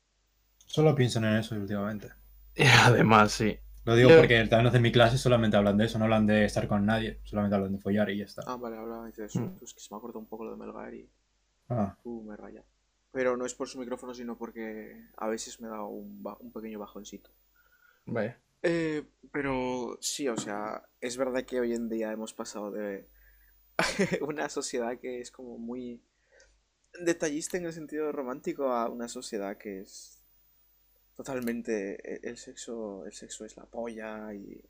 Solo 0.65 0.95
piensan 0.95 1.25
en 1.25 1.37
eso 1.37 1.55
últimamente. 1.55 2.18
Y 2.55 2.63
además, 2.83 3.31
sí. 3.31 3.57
Lo 3.85 3.95
digo 3.95 4.09
Yo- 4.09 4.17
porque 4.19 4.37
también 4.45 4.65
los 4.65 4.73
de 4.73 4.79
mi 4.79 4.91
clase 4.91 5.17
solamente 5.17 5.57
hablan 5.57 5.77
de 5.77 5.85
eso, 5.85 5.97
no 5.97 6.05
hablan 6.05 6.27
de 6.27 6.45
estar 6.45 6.67
con 6.67 6.85
nadie, 6.85 7.19
solamente 7.23 7.55
hablan 7.55 7.73
de 7.73 7.79
follar 7.79 8.09
y 8.09 8.17
ya 8.19 8.25
está. 8.25 8.43
Ah, 8.45 8.55
vale, 8.57 8.77
hablabais 8.77 9.15
de 9.15 9.25
eso. 9.25 9.39
Mm. 9.39 9.57
Es 9.63 9.73
que 9.73 9.79
se 9.79 9.93
me 9.93 9.97
ha 9.97 10.01
cortado 10.01 10.19
un 10.19 10.27
poco 10.27 10.43
lo 10.45 10.51
de 10.51 10.57
Melgar 10.57 10.93
y... 10.93 11.09
Ah, 11.69 11.95
Uh, 12.03 12.23
me 12.23 12.35
raya. 12.35 12.63
Pero 13.11 13.37
no 13.37 13.45
es 13.45 13.55
por 13.55 13.67
su 13.67 13.79
micrófono, 13.79 14.13
sino 14.13 14.37
porque 14.37 15.07
a 15.17 15.27
veces 15.27 15.59
me 15.61 15.67
da 15.67 15.83
un, 15.83 16.21
ba- 16.21 16.37
un 16.39 16.51
pequeño 16.51 16.77
bajoncito. 16.79 17.31
Vaya. 18.05 18.37
Eh, 18.61 19.03
pero 19.31 19.97
sí, 20.01 20.27
o 20.27 20.37
sea, 20.37 20.83
es 20.99 21.15
verdad 21.17 21.43
que 21.45 21.59
hoy 21.59 21.73
en 21.73 21.89
día 21.89 22.11
hemos 22.11 22.33
pasado 22.33 22.71
de 22.71 23.07
una 24.21 24.49
sociedad 24.49 24.99
que 24.99 25.21
es 25.21 25.31
como 25.31 25.57
muy 25.57 26.01
detallista 27.01 27.57
en 27.57 27.65
el 27.65 27.73
sentido 27.73 28.11
romántico 28.11 28.71
a 28.73 28.89
una 28.89 29.07
sociedad 29.07 29.57
que 29.57 29.81
es 29.81 30.18
totalmente 31.19 31.99
e- 32.01 32.29
el 32.29 32.37
sexo, 32.37 33.05
el 33.05 33.11
sexo 33.11 33.43
es 33.43 33.57
la 33.57 33.65
polla 33.65 34.33
y 34.33 34.63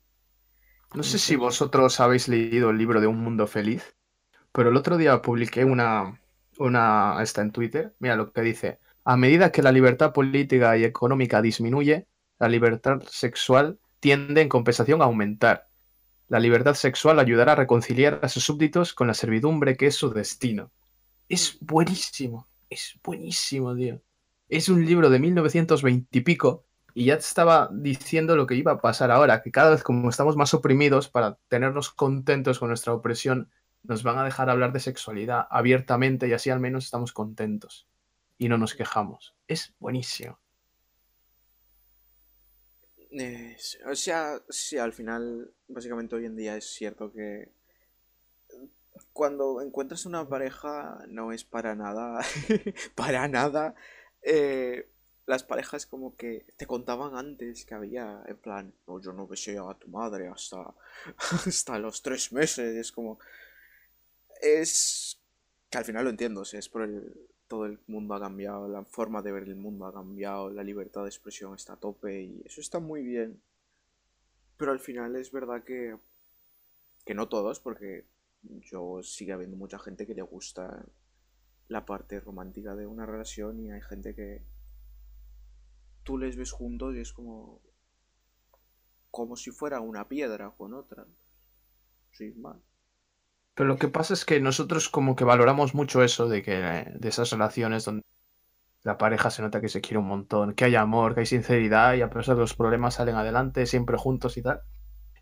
No 0.94 1.04
sé 1.04 1.18
si 1.18 1.36
vosotros 1.36 2.00
habéis 2.00 2.26
leído 2.28 2.70
el 2.70 2.78
libro 2.78 3.00
de 3.00 3.06
Un 3.06 3.18
Mundo 3.20 3.46
Feliz, 3.46 3.96
pero 4.52 4.70
el 4.70 4.76
otro 4.76 4.96
día 4.96 5.22
publiqué 5.22 5.64
una, 5.64 6.20
una 6.58 7.18
esta 7.22 7.42
en 7.42 7.52
Twitter. 7.52 7.94
Mira 8.00 8.16
lo 8.16 8.32
que 8.32 8.42
dice. 8.42 8.80
A 9.04 9.16
medida 9.16 9.52
que 9.52 9.62
la 9.62 9.72
libertad 9.72 10.12
política 10.12 10.76
y 10.76 10.84
económica 10.84 11.40
disminuye, 11.42 12.08
la 12.40 12.48
libertad 12.48 13.00
sexual 13.08 13.78
tiende 14.00 14.40
en 14.42 14.48
compensación 14.48 15.02
a 15.02 15.06
aumentar. 15.06 15.68
La 16.28 16.40
libertad 16.40 16.74
sexual 16.74 17.20
ayudará 17.20 17.52
a 17.52 17.56
reconciliar 17.56 18.20
a 18.22 18.28
sus 18.28 18.44
súbditos 18.44 18.94
con 18.94 19.08
la 19.08 19.14
servidumbre 19.14 19.76
que 19.76 19.86
es 19.86 19.96
su 19.96 20.10
destino. 20.12 20.72
Es 21.30 21.56
buenísimo. 21.62 22.46
Es 22.68 22.98
buenísimo, 23.02 23.74
tío. 23.74 24.02
Es 24.50 24.68
un 24.68 24.84
libro 24.84 25.10
de 25.10 25.20
1920 25.20 26.18
y 26.18 26.20
pico 26.22 26.66
y 26.92 27.04
ya 27.06 27.14
te 27.14 27.20
estaba 27.20 27.70
diciendo 27.72 28.34
lo 28.34 28.48
que 28.48 28.56
iba 28.56 28.72
a 28.72 28.80
pasar 28.80 29.12
ahora, 29.12 29.42
que 29.42 29.52
cada 29.52 29.70
vez 29.70 29.84
como 29.84 30.10
estamos 30.10 30.36
más 30.36 30.52
oprimidos 30.54 31.08
para 31.08 31.38
tenernos 31.48 31.90
contentos 31.90 32.58
con 32.58 32.68
nuestra 32.68 32.92
opresión, 32.92 33.48
nos 33.84 34.02
van 34.02 34.18
a 34.18 34.24
dejar 34.24 34.50
hablar 34.50 34.72
de 34.72 34.80
sexualidad 34.80 35.46
abiertamente 35.50 36.26
y 36.26 36.32
así 36.32 36.50
al 36.50 36.58
menos 36.58 36.84
estamos 36.84 37.12
contentos 37.12 37.86
y 38.38 38.48
no 38.48 38.58
nos 38.58 38.74
quejamos. 38.74 39.36
Es 39.46 39.72
buenísimo. 39.78 40.36
O 43.88 43.94
sea, 43.94 44.40
sí, 44.48 44.76
al 44.76 44.92
final, 44.92 45.52
básicamente 45.68 46.16
hoy 46.16 46.26
en 46.26 46.34
día 46.34 46.56
es 46.56 46.66
cierto 46.66 47.12
que 47.12 47.52
cuando 49.12 49.60
encuentras 49.60 50.06
una 50.06 50.28
pareja 50.28 51.04
no 51.08 51.32
es 51.32 51.44
para 51.44 51.76
nada, 51.76 52.20
para 52.96 53.28
nada, 53.28 53.76
eh, 54.22 54.88
las 55.26 55.44
parejas 55.44 55.86
como 55.86 56.16
que 56.16 56.46
te 56.56 56.66
contaban 56.66 57.16
antes 57.16 57.64
que 57.64 57.74
había, 57.74 58.22
en 58.26 58.36
plan, 58.36 58.74
no, 58.86 59.00
yo 59.00 59.12
no 59.12 59.26
besé 59.26 59.58
a 59.58 59.74
tu 59.74 59.88
madre 59.88 60.28
hasta, 60.28 60.74
hasta 61.46 61.78
los 61.78 62.02
tres 62.02 62.32
meses, 62.32 62.74
es 62.76 62.92
como, 62.92 63.18
es 64.42 65.20
que 65.70 65.78
al 65.78 65.84
final 65.84 66.04
lo 66.04 66.10
entiendo, 66.10 66.42
es 66.42 66.68
por 66.68 66.82
el, 66.82 67.28
todo 67.50 67.66
el 67.66 67.80
mundo 67.88 68.14
ha 68.14 68.20
cambiado, 68.20 68.68
la 68.68 68.84
forma 68.84 69.22
de 69.22 69.32
ver 69.32 69.42
el 69.42 69.56
mundo 69.56 69.84
ha 69.84 69.92
cambiado, 69.92 70.50
la 70.50 70.62
libertad 70.62 71.02
de 71.02 71.08
expresión 71.08 71.54
está 71.54 71.72
a 71.72 71.80
tope 71.80 72.22
y 72.22 72.42
eso 72.44 72.60
está 72.60 72.78
muy 72.78 73.02
bien. 73.02 73.42
Pero 74.56 74.70
al 74.70 74.78
final 74.78 75.16
es 75.16 75.32
verdad 75.32 75.64
que, 75.64 75.96
que 77.04 77.14
no 77.14 77.28
todos, 77.28 77.58
porque 77.58 78.04
yo 78.42 79.02
sigue 79.02 79.32
habiendo 79.32 79.56
mucha 79.56 79.80
gente 79.80 80.06
que 80.06 80.14
le 80.14 80.22
gusta 80.22 80.84
la 81.70 81.86
parte 81.86 82.18
romántica 82.18 82.74
de 82.74 82.86
una 82.86 83.06
relación 83.06 83.60
y 83.60 83.70
hay 83.70 83.80
gente 83.80 84.14
que 84.14 84.42
tú 86.02 86.18
les 86.18 86.36
ves 86.36 86.50
juntos 86.50 86.96
y 86.96 87.00
es 87.00 87.12
como 87.12 87.62
como 89.12 89.36
si 89.36 89.52
fuera 89.52 89.80
una 89.80 90.08
piedra 90.08 90.50
con 90.56 90.74
otra. 90.74 91.06
Sin 92.12 92.40
más. 92.40 92.56
Pero 93.54 93.68
lo 93.68 93.76
que 93.76 93.88
pasa 93.88 94.14
es 94.14 94.24
que 94.24 94.40
nosotros 94.40 94.88
como 94.88 95.14
que 95.14 95.24
valoramos 95.24 95.74
mucho 95.74 96.02
eso 96.02 96.28
de 96.28 96.42
que 96.42 96.52
de 96.52 97.08
esas 97.08 97.30
relaciones 97.30 97.84
donde 97.84 98.02
la 98.82 98.98
pareja 98.98 99.30
se 99.30 99.42
nota 99.42 99.60
que 99.60 99.68
se 99.68 99.80
quiere 99.80 99.98
un 99.98 100.08
montón, 100.08 100.54
que 100.54 100.64
hay 100.64 100.74
amor, 100.74 101.14
que 101.14 101.20
hay 101.20 101.26
sinceridad 101.26 101.94
y 101.94 102.02
a 102.02 102.10
pesar 102.10 102.34
de 102.34 102.40
los 102.40 102.54
problemas 102.54 102.94
salen 102.94 103.14
adelante 103.14 103.66
siempre 103.66 103.96
juntos 103.96 104.36
y 104.36 104.42
tal. 104.42 104.62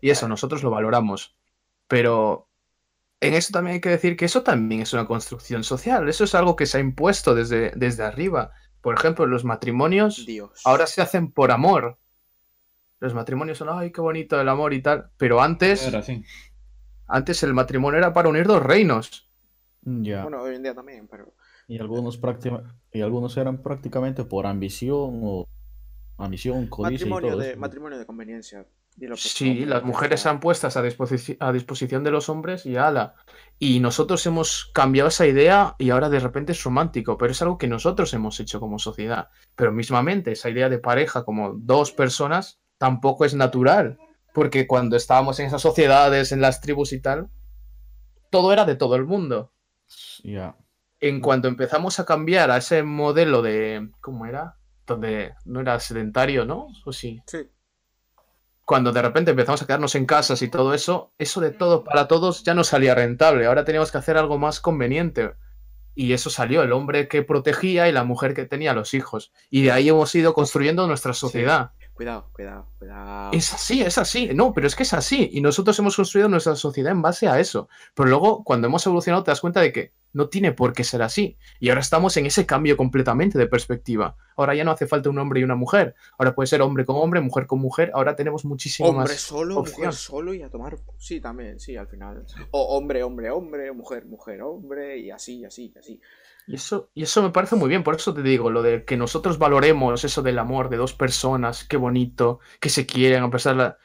Y 0.01 0.09
eso 0.09 0.27
nosotros 0.27 0.63
lo 0.63 0.71
valoramos. 0.71 1.37
Pero 1.87 2.48
en 3.21 3.33
eso 3.33 3.51
también 3.51 3.75
hay 3.75 3.81
que 3.81 3.89
decir 3.89 4.15
que 4.15 4.25
eso 4.25 4.43
también 4.43 4.81
es 4.81 4.93
una 4.93 5.05
construcción 5.05 5.63
social. 5.63 6.07
Eso 6.09 6.23
es 6.23 6.35
algo 6.35 6.55
que 6.55 6.65
se 6.65 6.77
ha 6.77 6.81
impuesto 6.81 7.35
desde, 7.35 7.71
desde 7.75 8.03
arriba. 8.03 8.51
Por 8.81 8.95
ejemplo, 8.95 9.25
los 9.25 9.43
matrimonios 9.43 10.25
Dios. 10.25 10.61
ahora 10.65 10.87
se 10.87 11.01
hacen 11.01 11.31
por 11.31 11.51
amor. 11.51 11.97
Los 13.01 13.13
matrimonios 13.13 13.57
son, 13.57 13.69
ay, 13.71 13.91
qué 13.91 14.01
bonito 14.01 14.39
el 14.39 14.47
amor 14.49 14.73
y 14.73 14.81
tal. 14.81 15.09
Pero 15.17 15.41
antes, 15.41 15.85
Era 15.87 15.99
así. 15.99 16.23
antes 17.07 17.43
el 17.43 17.53
matrimonio 17.53 17.97
era 17.97 18.13
para 18.13 18.29
unir 18.29 18.45
dos 18.47 18.61
reinos. 18.63 19.29
Ya. 19.81 20.23
Bueno, 20.23 20.41
hoy 20.41 20.55
en 20.55 20.63
día 20.63 20.73
también, 20.73 21.07
pero 21.07 21.33
Y 21.67 21.79
algunos, 21.79 22.21
prácti- 22.21 22.61
y 22.91 23.01
algunos 23.01 23.35
eran 23.37 23.61
prácticamente 23.61 24.23
por 24.25 24.45
ambición 24.47 25.19
o 25.23 25.47
ambición, 26.17 26.67
codicia 26.67 27.05
y 27.07 27.09
todo 27.09 27.37
de 27.37 27.51
eso. 27.51 27.59
matrimonio 27.59 27.97
de 27.99 28.05
conveniencia. 28.05 28.65
Sí, 29.15 29.65
las 29.65 29.83
mujeres 29.83 30.21
está. 30.21 30.29
han 30.29 30.39
puestas 30.39 30.77
a, 30.77 30.83
disposi- 30.83 31.37
a 31.39 31.51
disposición 31.51 32.03
de 32.03 32.11
los 32.11 32.29
hombres 32.29 32.65
y 32.65 32.75
ala. 32.77 33.15
Y 33.57 33.79
nosotros 33.79 34.25
hemos 34.25 34.71
cambiado 34.73 35.09
esa 35.09 35.27
idea 35.27 35.75
y 35.77 35.89
ahora 35.89 36.09
de 36.09 36.19
repente 36.19 36.51
es 36.53 36.63
romántico, 36.63 37.17
pero 37.17 37.31
es 37.31 37.41
algo 37.41 37.57
que 37.57 37.67
nosotros 37.67 38.13
hemos 38.13 38.39
hecho 38.39 38.59
como 38.59 38.79
sociedad. 38.79 39.29
Pero 39.55 39.71
mismamente 39.71 40.31
esa 40.31 40.49
idea 40.49 40.69
de 40.69 40.79
pareja 40.79 41.23
como 41.23 41.53
dos 41.53 41.91
personas 41.91 42.59
tampoco 42.77 43.25
es 43.25 43.33
natural, 43.35 43.97
porque 44.33 44.67
cuando 44.67 44.95
estábamos 44.95 45.39
en 45.39 45.47
esas 45.47 45.61
sociedades, 45.61 46.31
en 46.31 46.41
las 46.41 46.61
tribus 46.61 46.93
y 46.93 47.01
tal, 47.01 47.29
todo 48.29 48.53
era 48.53 48.65
de 48.65 48.75
todo 48.75 48.95
el 48.95 49.05
mundo. 49.05 49.51
Ya. 50.23 50.55
En 51.01 51.19
cuanto 51.21 51.47
empezamos 51.47 51.99
a 51.99 52.05
cambiar 52.05 52.51
a 52.51 52.57
ese 52.57 52.83
modelo 52.83 53.41
de, 53.41 53.89
¿cómo 54.01 54.25
era? 54.25 54.57
Donde 54.85 55.33
no 55.45 55.61
era 55.61 55.79
sedentario, 55.79 56.45
¿no? 56.45 56.67
¿O 56.85 56.93
sí? 56.93 57.21
Sí, 57.25 57.49
cuando 58.69 58.91
de 58.91 59.01
repente 59.01 59.31
empezamos 59.31 59.63
a 59.63 59.65
quedarnos 59.65 59.95
en 59.95 60.05
casas 60.05 60.43
y 60.43 60.47
todo 60.47 60.75
eso, 60.75 61.11
eso 61.17 61.41
de 61.41 61.49
todo 61.49 61.83
para 61.83 62.07
todos 62.07 62.43
ya 62.43 62.53
no 62.53 62.63
salía 62.63 62.93
rentable. 62.93 63.47
Ahora 63.47 63.65
teníamos 63.65 63.91
que 63.91 63.97
hacer 63.97 64.15
algo 64.15 64.37
más 64.37 64.59
conveniente. 64.59 65.31
Y 65.95 66.13
eso 66.13 66.29
salió, 66.29 66.61
el 66.61 66.71
hombre 66.71 67.07
que 67.07 67.23
protegía 67.23 67.89
y 67.89 67.91
la 67.91 68.03
mujer 68.03 68.35
que 68.35 68.45
tenía 68.45 68.75
los 68.75 68.93
hijos. 68.93 69.31
Y 69.49 69.63
de 69.63 69.71
ahí 69.71 69.89
hemos 69.89 70.13
ido 70.13 70.35
construyendo 70.35 70.85
nuestra 70.85 71.13
sociedad. 71.13 71.71
Cuidado, 71.99 72.29
cuidado, 72.31 72.65
cuidado. 72.79 73.31
Es 73.33 73.53
así, 73.53 73.81
es 73.81 73.97
así. 73.97 74.29
No, 74.33 74.53
pero 74.53 74.67
es 74.67 74.75
que 74.77 74.83
es 74.83 74.93
así. 74.93 75.29
Y 75.33 75.41
nosotros 75.41 75.77
hemos 75.79 75.97
construido 75.97 76.29
nuestra 76.29 76.55
sociedad 76.55 76.93
en 76.93 77.01
base 77.01 77.27
a 77.27 77.41
eso. 77.41 77.67
Pero 77.93 78.07
luego, 78.07 78.41
cuando 78.45 78.67
hemos 78.67 78.85
evolucionado, 78.85 79.21
te 79.25 79.31
das 79.31 79.41
cuenta 79.41 79.59
de 79.59 79.73
que 79.73 79.91
no 80.13 80.29
tiene 80.29 80.53
por 80.53 80.71
qué 80.71 80.85
ser 80.85 81.01
así. 81.01 81.35
Y 81.59 81.67
ahora 81.67 81.81
estamos 81.81 82.15
en 82.15 82.25
ese 82.25 82.45
cambio 82.45 82.77
completamente 82.77 83.37
de 83.37 83.47
perspectiva. 83.47 84.15
Ahora 84.37 84.55
ya 84.55 84.63
no 84.63 84.71
hace 84.71 84.87
falta 84.87 85.09
un 85.09 85.17
hombre 85.19 85.41
y 85.41 85.43
una 85.43 85.55
mujer. 85.55 85.93
Ahora 86.17 86.33
puede 86.33 86.47
ser 86.47 86.61
hombre 86.61 86.85
con 86.85 86.95
hombre, 86.95 87.19
mujer 87.19 87.45
con 87.47 87.59
mujer. 87.59 87.91
Ahora 87.93 88.15
tenemos 88.15 88.45
muchísimo 88.45 88.87
Hombre 88.87 89.03
más. 89.15 89.19
solo, 89.19 89.59
opción. 89.59 89.79
mujer 89.87 89.93
solo 89.93 90.33
y 90.33 90.41
a 90.41 90.49
tomar. 90.49 90.77
Sí, 90.97 91.19
también, 91.19 91.59
sí, 91.59 91.75
al 91.75 91.87
final. 91.87 92.25
O 92.51 92.77
hombre, 92.77 93.03
hombre, 93.03 93.29
hombre, 93.29 93.73
mujer, 93.73 94.05
mujer, 94.05 94.41
hombre, 94.41 94.99
y 94.99 95.11
así, 95.11 95.39
y 95.39 95.45
así, 95.45 95.73
y 95.75 95.77
así. 95.77 96.01
Y 96.49 96.55
eso, 96.55 96.89
y 96.95 97.03
eso 97.03 97.21
me 97.21 97.29
parece 97.29 97.55
muy 97.55 97.69
bien, 97.69 97.83
por 97.83 97.95
eso 97.95 98.11
te 98.11 98.23
digo, 98.23 98.49
lo 98.49 98.63
de 98.63 98.83
que 98.83 98.97
nosotros 98.97 99.37
valoremos 99.37 100.03
eso 100.03 100.23
del 100.23 100.39
amor 100.39 100.69
de 100.69 100.77
dos 100.77 100.95
personas, 100.95 101.63
qué 101.63 101.77
bonito, 101.77 102.39
que 102.59 102.69
se 102.69 102.87
quieren 102.87 103.21
a 103.21 103.29
pesar 103.29 103.55
de 103.55 103.63
la... 103.63 103.77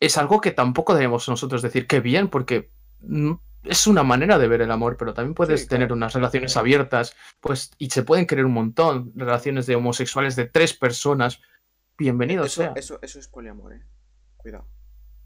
Es 0.00 0.16
algo 0.16 0.40
que 0.40 0.52
tampoco 0.52 0.94
debemos 0.94 1.28
nosotros 1.28 1.60
decir 1.60 1.86
qué 1.86 2.00
bien, 2.00 2.28
porque 2.28 2.72
mm, 3.00 3.32
es 3.64 3.86
una 3.86 4.04
manera 4.04 4.38
de 4.38 4.48
ver 4.48 4.62
el 4.62 4.70
amor, 4.70 4.96
pero 4.96 5.12
también 5.12 5.34
puedes 5.34 5.60
Sí, 5.60 5.68
tener 5.68 5.92
unas 5.92 6.14
relaciones 6.14 6.56
abiertas, 6.56 7.14
pues, 7.40 7.72
y 7.76 7.90
se 7.90 8.04
pueden 8.04 8.26
querer 8.26 8.46
un 8.46 8.54
montón, 8.54 9.12
relaciones 9.14 9.66
de 9.66 9.76
homosexuales 9.76 10.34
de 10.34 10.46
tres 10.46 10.72
personas, 10.72 11.42
bienvenido 11.98 12.46
Eso, 12.46 12.62
sea. 12.62 12.72
eso, 12.74 13.00
eso 13.02 13.18
es 13.18 13.28
poliamor, 13.28 13.74
eh. 13.74 13.82
Cuidado. 14.38 14.66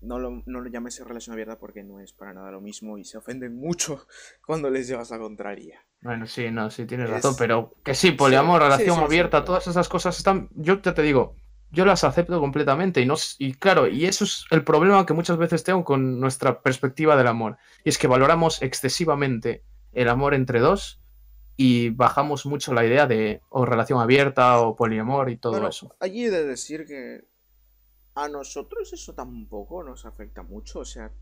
No 0.00 0.18
lo, 0.18 0.42
no 0.46 0.60
lo 0.60 0.68
llames 0.68 0.98
relación 0.98 1.34
abierta 1.34 1.60
porque 1.60 1.84
no 1.84 2.00
es 2.00 2.12
para 2.12 2.34
nada 2.34 2.50
lo 2.50 2.60
mismo 2.60 2.98
y 2.98 3.04
se 3.04 3.18
ofenden 3.18 3.54
mucho 3.54 4.08
cuando 4.44 4.68
les 4.68 4.88
llevas 4.88 5.10
la 5.10 5.20
contraria. 5.20 5.85
Bueno, 6.06 6.26
sí, 6.26 6.50
no, 6.50 6.70
sí, 6.70 6.86
tienes 6.86 7.08
Es- 7.08 7.12
razón, 7.14 7.36
pero 7.36 7.72
que 7.84 7.94
sí, 7.94 8.12
poliamor, 8.12 8.62
sí, 8.62 8.66
relación 8.68 8.90
sí, 8.90 9.00
sí, 9.00 9.04
abierta, 9.06 9.44
todas 9.44 9.66
esas 9.66 9.88
cosas 9.88 10.16
están, 10.18 10.48
yo 10.54 10.80
ya 10.80 10.94
te 10.94 11.02
digo, 11.02 11.34
yo 11.70 11.84
las 11.84 12.04
acepto 12.04 12.38
completamente 12.38 13.00
y 13.00 13.06
no, 13.06 13.16
y 13.38 13.54
claro, 13.54 13.88
y 13.88 14.04
eso 14.06 14.24
es 14.24 14.44
el 14.50 14.62
problema 14.62 15.04
que 15.04 15.14
muchas 15.14 15.36
veces 15.36 15.64
tengo 15.64 15.84
con 15.84 16.20
nuestra 16.20 16.62
perspectiva 16.62 17.16
del 17.16 17.26
amor, 17.26 17.56
y 17.84 17.88
es 17.88 17.98
que 17.98 18.06
valoramos 18.06 18.62
excesivamente 18.62 19.64
el 19.92 20.08
amor 20.08 20.34
entre 20.34 20.60
dos 20.60 21.00
y 21.56 21.90
bajamos 21.90 22.46
mucho 22.46 22.74
la 22.74 22.84
idea 22.86 23.06
de 23.06 23.40
o 23.50 23.64
relación 23.66 24.00
abierta 24.00 24.60
o 24.60 24.76
poliamor 24.76 25.30
y 25.30 25.38
todo 25.38 25.52
Bueno, 25.52 25.68
eso. 25.68 25.96
allí 26.00 26.24
he 26.26 26.30
de 26.30 26.44
decir 26.44 26.86
que 26.86 27.24
a 28.14 28.28
nosotros 28.28 28.92
eso 28.92 29.14
tampoco 29.14 29.82
nos 29.84 30.06
afecta 30.06 30.42
mucho. 30.42 30.80
O 30.80 30.84
sea, 30.84 31.12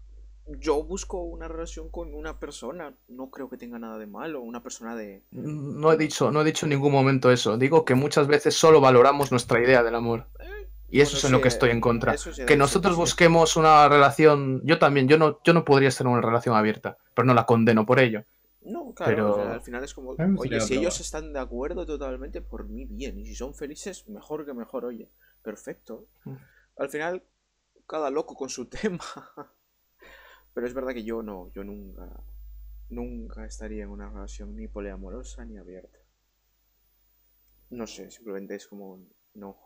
yo 0.47 0.83
busco 0.85 1.23
una 1.23 1.49
relación 1.49 1.89
con 1.89 2.15
una 2.15 2.39
persona, 2.39 2.95
no 3.09 3.31
creo 3.31 3.49
que 3.49 3.57
tenga 3.57 3.79
nada 3.79 3.99
de 3.99 4.07
malo. 4.07 4.41
Una 4.43 4.63
persona 4.63 4.95
de. 4.95 5.23
No 5.31 5.93
he 5.93 5.97
dicho, 5.97 6.31
no 6.31 6.43
he 6.43 6.45
dicho 6.45 6.67
en 6.67 6.71
ningún 6.71 6.93
momento 6.93 7.31
eso, 7.31 7.57
digo 7.57 7.85
que 7.85 7.95
muchas 7.95 8.27
veces 8.27 8.55
solo 8.55 8.81
valoramos 8.81 9.31
nuestra 9.31 9.63
idea 9.63 9.83
del 9.83 9.95
amor. 9.95 10.27
Y 10.91 11.01
eso 11.01 11.13
Bueno, 11.13 11.19
es 11.19 11.25
en 11.25 11.33
lo 11.33 11.41
que 11.41 11.49
estoy 11.49 11.71
en 11.71 11.79
eh, 11.79 11.81
contra. 11.81 12.17
sí, 12.17 12.31
que 12.47 12.57
nosotros 12.57 12.95
sí. 12.95 13.01
busquemos 13.01 13.57
una 13.57 13.89
relación. 13.89 14.61
Yo 14.65 14.79
también, 14.79 15.09
yo 15.09 15.19
no, 15.19 15.41
yo 15.43 15.53
no 15.53 15.65
podría 15.65 15.89
estar 15.89 16.07
en 16.07 16.13
una 16.13 16.21
relación 16.23 16.55
abierta, 16.55 16.99
pero 17.15 17.27
no 17.27 17.35
la 17.35 17.47
condeno 17.47 17.85
por 17.85 17.99
ello. 17.99 18.23
No, 18.63 18.93
claro, 18.95 19.11
Pero- 19.15 19.33
o 19.33 19.35
sea, 19.37 19.53
al 19.55 19.61
final 19.63 19.83
es 19.85 19.93
como, 19.93 20.15
oye, 20.39 20.61
si 20.61 20.75
ellos 20.79 21.01
están 21.01 21.33
de 21.33 21.41
acuerdo 21.41 21.85
totalmente, 21.85 22.41
por 22.43 22.69
mí 22.69 22.85
bien. 22.85 23.19
Y 23.19 23.27
si 23.27 23.35
son 23.35 23.55
felices, 23.55 24.07
mejor 24.09 24.47
que 24.47 24.55
mejor, 24.55 24.85
oye. 24.85 25.09
Perfecto. 25.43 26.07
Mm. 26.25 26.35
Al 26.79 26.89
final, 26.89 27.23
cada 27.87 28.11
loco 28.11 28.35
con 28.37 28.49
su 28.49 28.67
tema. 28.69 29.01
Pero 30.55 30.67
es 30.67 30.75
verdad 30.75 30.95
que 30.95 31.05
yo 31.05 31.23
no, 31.23 31.51
yo 31.53 31.65
nunca, 31.65 32.09
nunca 32.89 33.45
estaría 33.45 33.83
en 33.83 33.91
una 33.91 34.09
relación 34.09 34.55
ni 34.55 34.69
poliamorosa 34.69 35.45
ni 35.45 35.59
abierta. 35.59 35.99
No 37.71 37.87
sé, 37.87 38.11
simplemente 38.11 38.55
es 38.55 38.69
como, 38.69 39.01
no, 39.35 39.57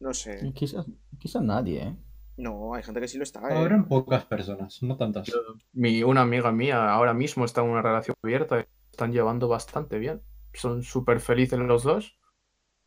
no 0.00 0.12
sé. 0.12 0.52
quizás, 0.54 0.86
quizás 1.18 1.42
nadie, 1.42 1.82
¿eh? 1.82 1.96
No, 2.36 2.74
hay 2.74 2.82
gente 2.82 3.00
que 3.00 3.08
sí 3.08 3.16
lo 3.16 3.22
está, 3.22 3.40
¿eh? 3.48 3.56
Habrán 3.56 3.86
pocas 3.86 4.26
personas, 4.26 4.82
no 4.82 4.96
tantas. 4.96 5.32
Mi, 5.72 6.02
una 6.02 6.22
amiga 6.22 6.52
mía 6.52 6.92
ahora 6.92 7.14
mismo 7.14 7.44
está 7.44 7.62
en 7.62 7.70
una 7.70 7.80
relación 7.80 8.16
abierta 8.22 8.60
y 8.60 8.64
están 8.90 9.12
llevando 9.12 9.48
bastante 9.48 9.98
bien. 9.98 10.20
Son 10.52 10.82
súper 10.82 11.20
felices 11.20 11.58
los 11.58 11.84
dos. 11.84 12.18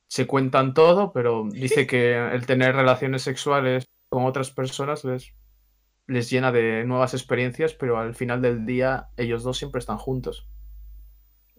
Se 0.07 0.27
cuentan 0.27 0.73
todo, 0.73 1.11
pero 1.11 1.47
dice 1.49 1.87
que 1.87 2.15
el 2.15 2.45
tener 2.45 2.75
relaciones 2.75 3.23
sexuales 3.23 3.85
con 4.09 4.25
otras 4.25 4.51
personas 4.51 5.03
les, 5.05 5.33
les 6.07 6.29
llena 6.29 6.51
de 6.51 6.83
nuevas 6.85 7.13
experiencias, 7.13 7.73
pero 7.73 7.97
al 7.97 8.15
final 8.15 8.41
del 8.41 8.65
día 8.65 9.09
ellos 9.17 9.43
dos 9.43 9.57
siempre 9.57 9.79
están 9.79 9.97
juntos. 9.97 10.47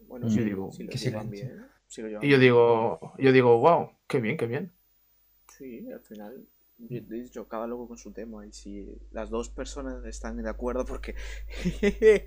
Bueno, 0.09 0.27
Mm. 0.27 0.31
si, 0.31 0.39
Yo 0.39 0.45
digo, 0.45 0.73
si 0.73 0.85
lo 0.85 0.91
qué 0.91 0.99
llevan 0.99 1.31
silencio. 1.31 1.49
bien. 1.57 1.67
Si 1.87 2.03
lo 2.03 2.09
llevan 2.09 2.25
Y 2.25 2.31
yo 2.31 2.39
digo, 2.39 3.13
yo 3.19 3.33
digo, 3.33 3.59
wow, 3.59 3.91
qué 4.07 4.21
bien, 4.21 4.37
qué 4.37 4.47
bien. 4.47 4.73
Sí, 5.49 5.91
al 5.91 6.01
final, 6.01 6.47
yo 7.33 7.49
cada 7.49 7.67
loco 7.67 7.89
con 7.89 7.99
su 7.99 8.13
tema. 8.13 8.47
Y 8.47 8.53
si 8.53 8.99
las 9.13 9.31
dos 9.31 9.49
personas 9.49 10.05
están 10.05 10.41
de 10.43 10.49
acuerdo, 10.49 10.85
porque. 10.85 11.15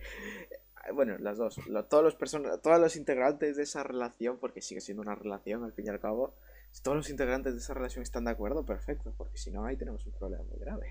bueno, 0.94 1.18
las 1.20 1.38
dos. 1.38 1.58
lo- 1.68 1.86
todos 1.86 2.04
los 2.04 2.16
personas, 2.16 2.62
todos 2.62 2.80
los 2.80 2.96
integrantes 2.96 3.56
de 3.58 3.64
esa 3.64 3.84
relación, 3.84 4.38
porque 4.40 4.62
sigue 4.62 4.82
siendo 4.82 5.02
una 5.02 5.16
relación 5.16 5.64
al 5.64 5.74
fin 5.74 5.86
y 5.88 5.90
al 5.90 6.00
cabo. 6.00 6.36
Si 6.72 6.82
todos 6.84 6.98
los 6.98 7.10
integrantes 7.10 7.54
de 7.54 7.60
esa 7.60 7.74
relación 7.74 8.02
están 8.04 8.26
de 8.26 8.32
acuerdo, 8.32 8.66
perfecto. 8.66 9.14
Porque 9.18 9.38
si 9.38 9.52
no, 9.52 9.66
ahí 9.66 9.78
tenemos 9.78 10.06
un 10.06 10.14
problema 10.14 10.44
muy 10.44 10.60
grave. 10.60 10.88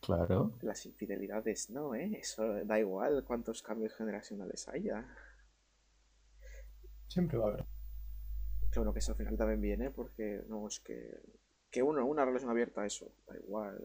Claro. 0.00 0.52
Las 0.62 0.86
infidelidades, 0.86 1.70
no, 1.70 1.94
¿eh? 1.94 2.18
Eso 2.20 2.42
da 2.64 2.78
igual 2.78 3.24
cuántos 3.24 3.62
cambios 3.62 3.94
generacionales 3.94 4.68
haya. 4.68 5.06
Siempre 7.08 7.38
va 7.38 7.46
a 7.46 7.48
haber. 7.48 7.64
Que 8.70 8.78
bueno, 8.78 8.92
que 8.92 9.00
eso 9.00 9.12
al 9.12 9.18
final 9.18 9.36
también 9.36 9.60
viene, 9.60 9.90
porque 9.90 10.42
no 10.48 10.66
es 10.68 10.80
que. 10.80 11.20
Que 11.70 11.82
uno, 11.82 12.04
una 12.04 12.24
relación 12.24 12.50
abierta, 12.50 12.84
eso, 12.84 13.06
da 13.26 13.36
igual. 13.36 13.78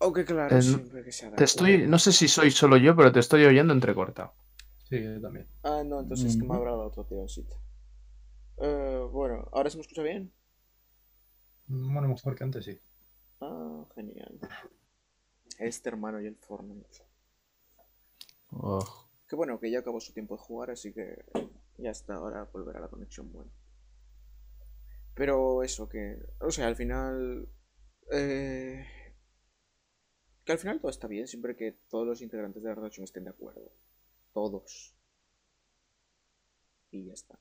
Aunque 0.00 0.24
claro, 0.24 0.60
siempre 0.62 1.04
que 1.04 1.12
sea 1.12 1.30
Te 1.34 1.44
estoy, 1.44 1.86
no 1.86 1.98
sé 1.98 2.12
si 2.12 2.26
soy 2.26 2.50
solo 2.50 2.76
yo, 2.78 2.96
pero 2.96 3.12
te 3.12 3.20
estoy 3.20 3.44
oyendo 3.44 3.72
entrecortado. 3.74 4.32
Sí, 4.88 5.02
yo 5.02 5.20
también. 5.20 5.46
Ah, 5.62 5.82
no, 5.84 6.00
entonces 6.00 6.30
es 6.30 6.36
que 6.36 6.44
me 6.44 6.54
Ujú. 6.54 6.58
habrá 6.58 6.70
dado 6.72 6.86
otro 6.86 7.04
tironcito. 7.04 7.56
Eh, 8.58 9.06
bueno, 9.12 9.48
¿ahora 9.52 9.70
se 9.70 9.76
me 9.76 9.82
escucha 9.82 10.02
bien? 10.02 10.32
Bueno, 11.68 12.08
mejor 12.08 12.34
que 12.34 12.44
antes, 12.44 12.64
sí. 12.66 12.78
Ah, 13.40 13.86
genial. 13.94 14.38
Este 15.58 15.88
hermano 15.90 16.20
y 16.20 16.26
el 16.26 16.36
Fortnite. 16.36 17.04
Oh, 18.52 19.08
Que 19.28 19.36
bueno, 19.36 19.58
que 19.58 19.70
ya 19.70 19.78
acabó 19.80 20.00
su 20.00 20.12
tiempo 20.12 20.36
de 20.36 20.42
jugar, 20.42 20.70
así 20.70 20.92
que 20.92 21.24
ya 21.78 21.90
está, 21.90 22.14
ahora 22.14 22.44
volverá 22.52 22.80
la 22.80 22.88
conexión 22.88 23.32
buena. 23.32 23.50
Pero 25.14 25.62
eso, 25.62 25.88
que. 25.88 26.18
O 26.40 26.50
sea, 26.50 26.66
al 26.66 26.76
final. 26.76 27.48
eh, 28.12 28.86
que 30.44 30.52
al 30.52 30.58
final 30.58 30.80
todo 30.80 30.90
está 30.90 31.06
bien, 31.06 31.26
siempre 31.28 31.56
que 31.56 31.72
todos 31.88 32.06
los 32.06 32.22
integrantes 32.22 32.62
de 32.62 32.68
la 32.70 32.74
relación 32.74 33.04
estén 33.04 33.24
de 33.24 33.30
acuerdo. 33.30 33.70
Todos. 34.32 34.94
Y 36.92 37.06
ya 37.06 37.14
está. 37.14 37.38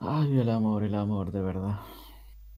Ay, 0.00 0.38
el 0.38 0.50
amor, 0.50 0.82
el 0.84 0.94
amor, 0.94 1.30
de 1.32 1.40
verdad. 1.40 1.80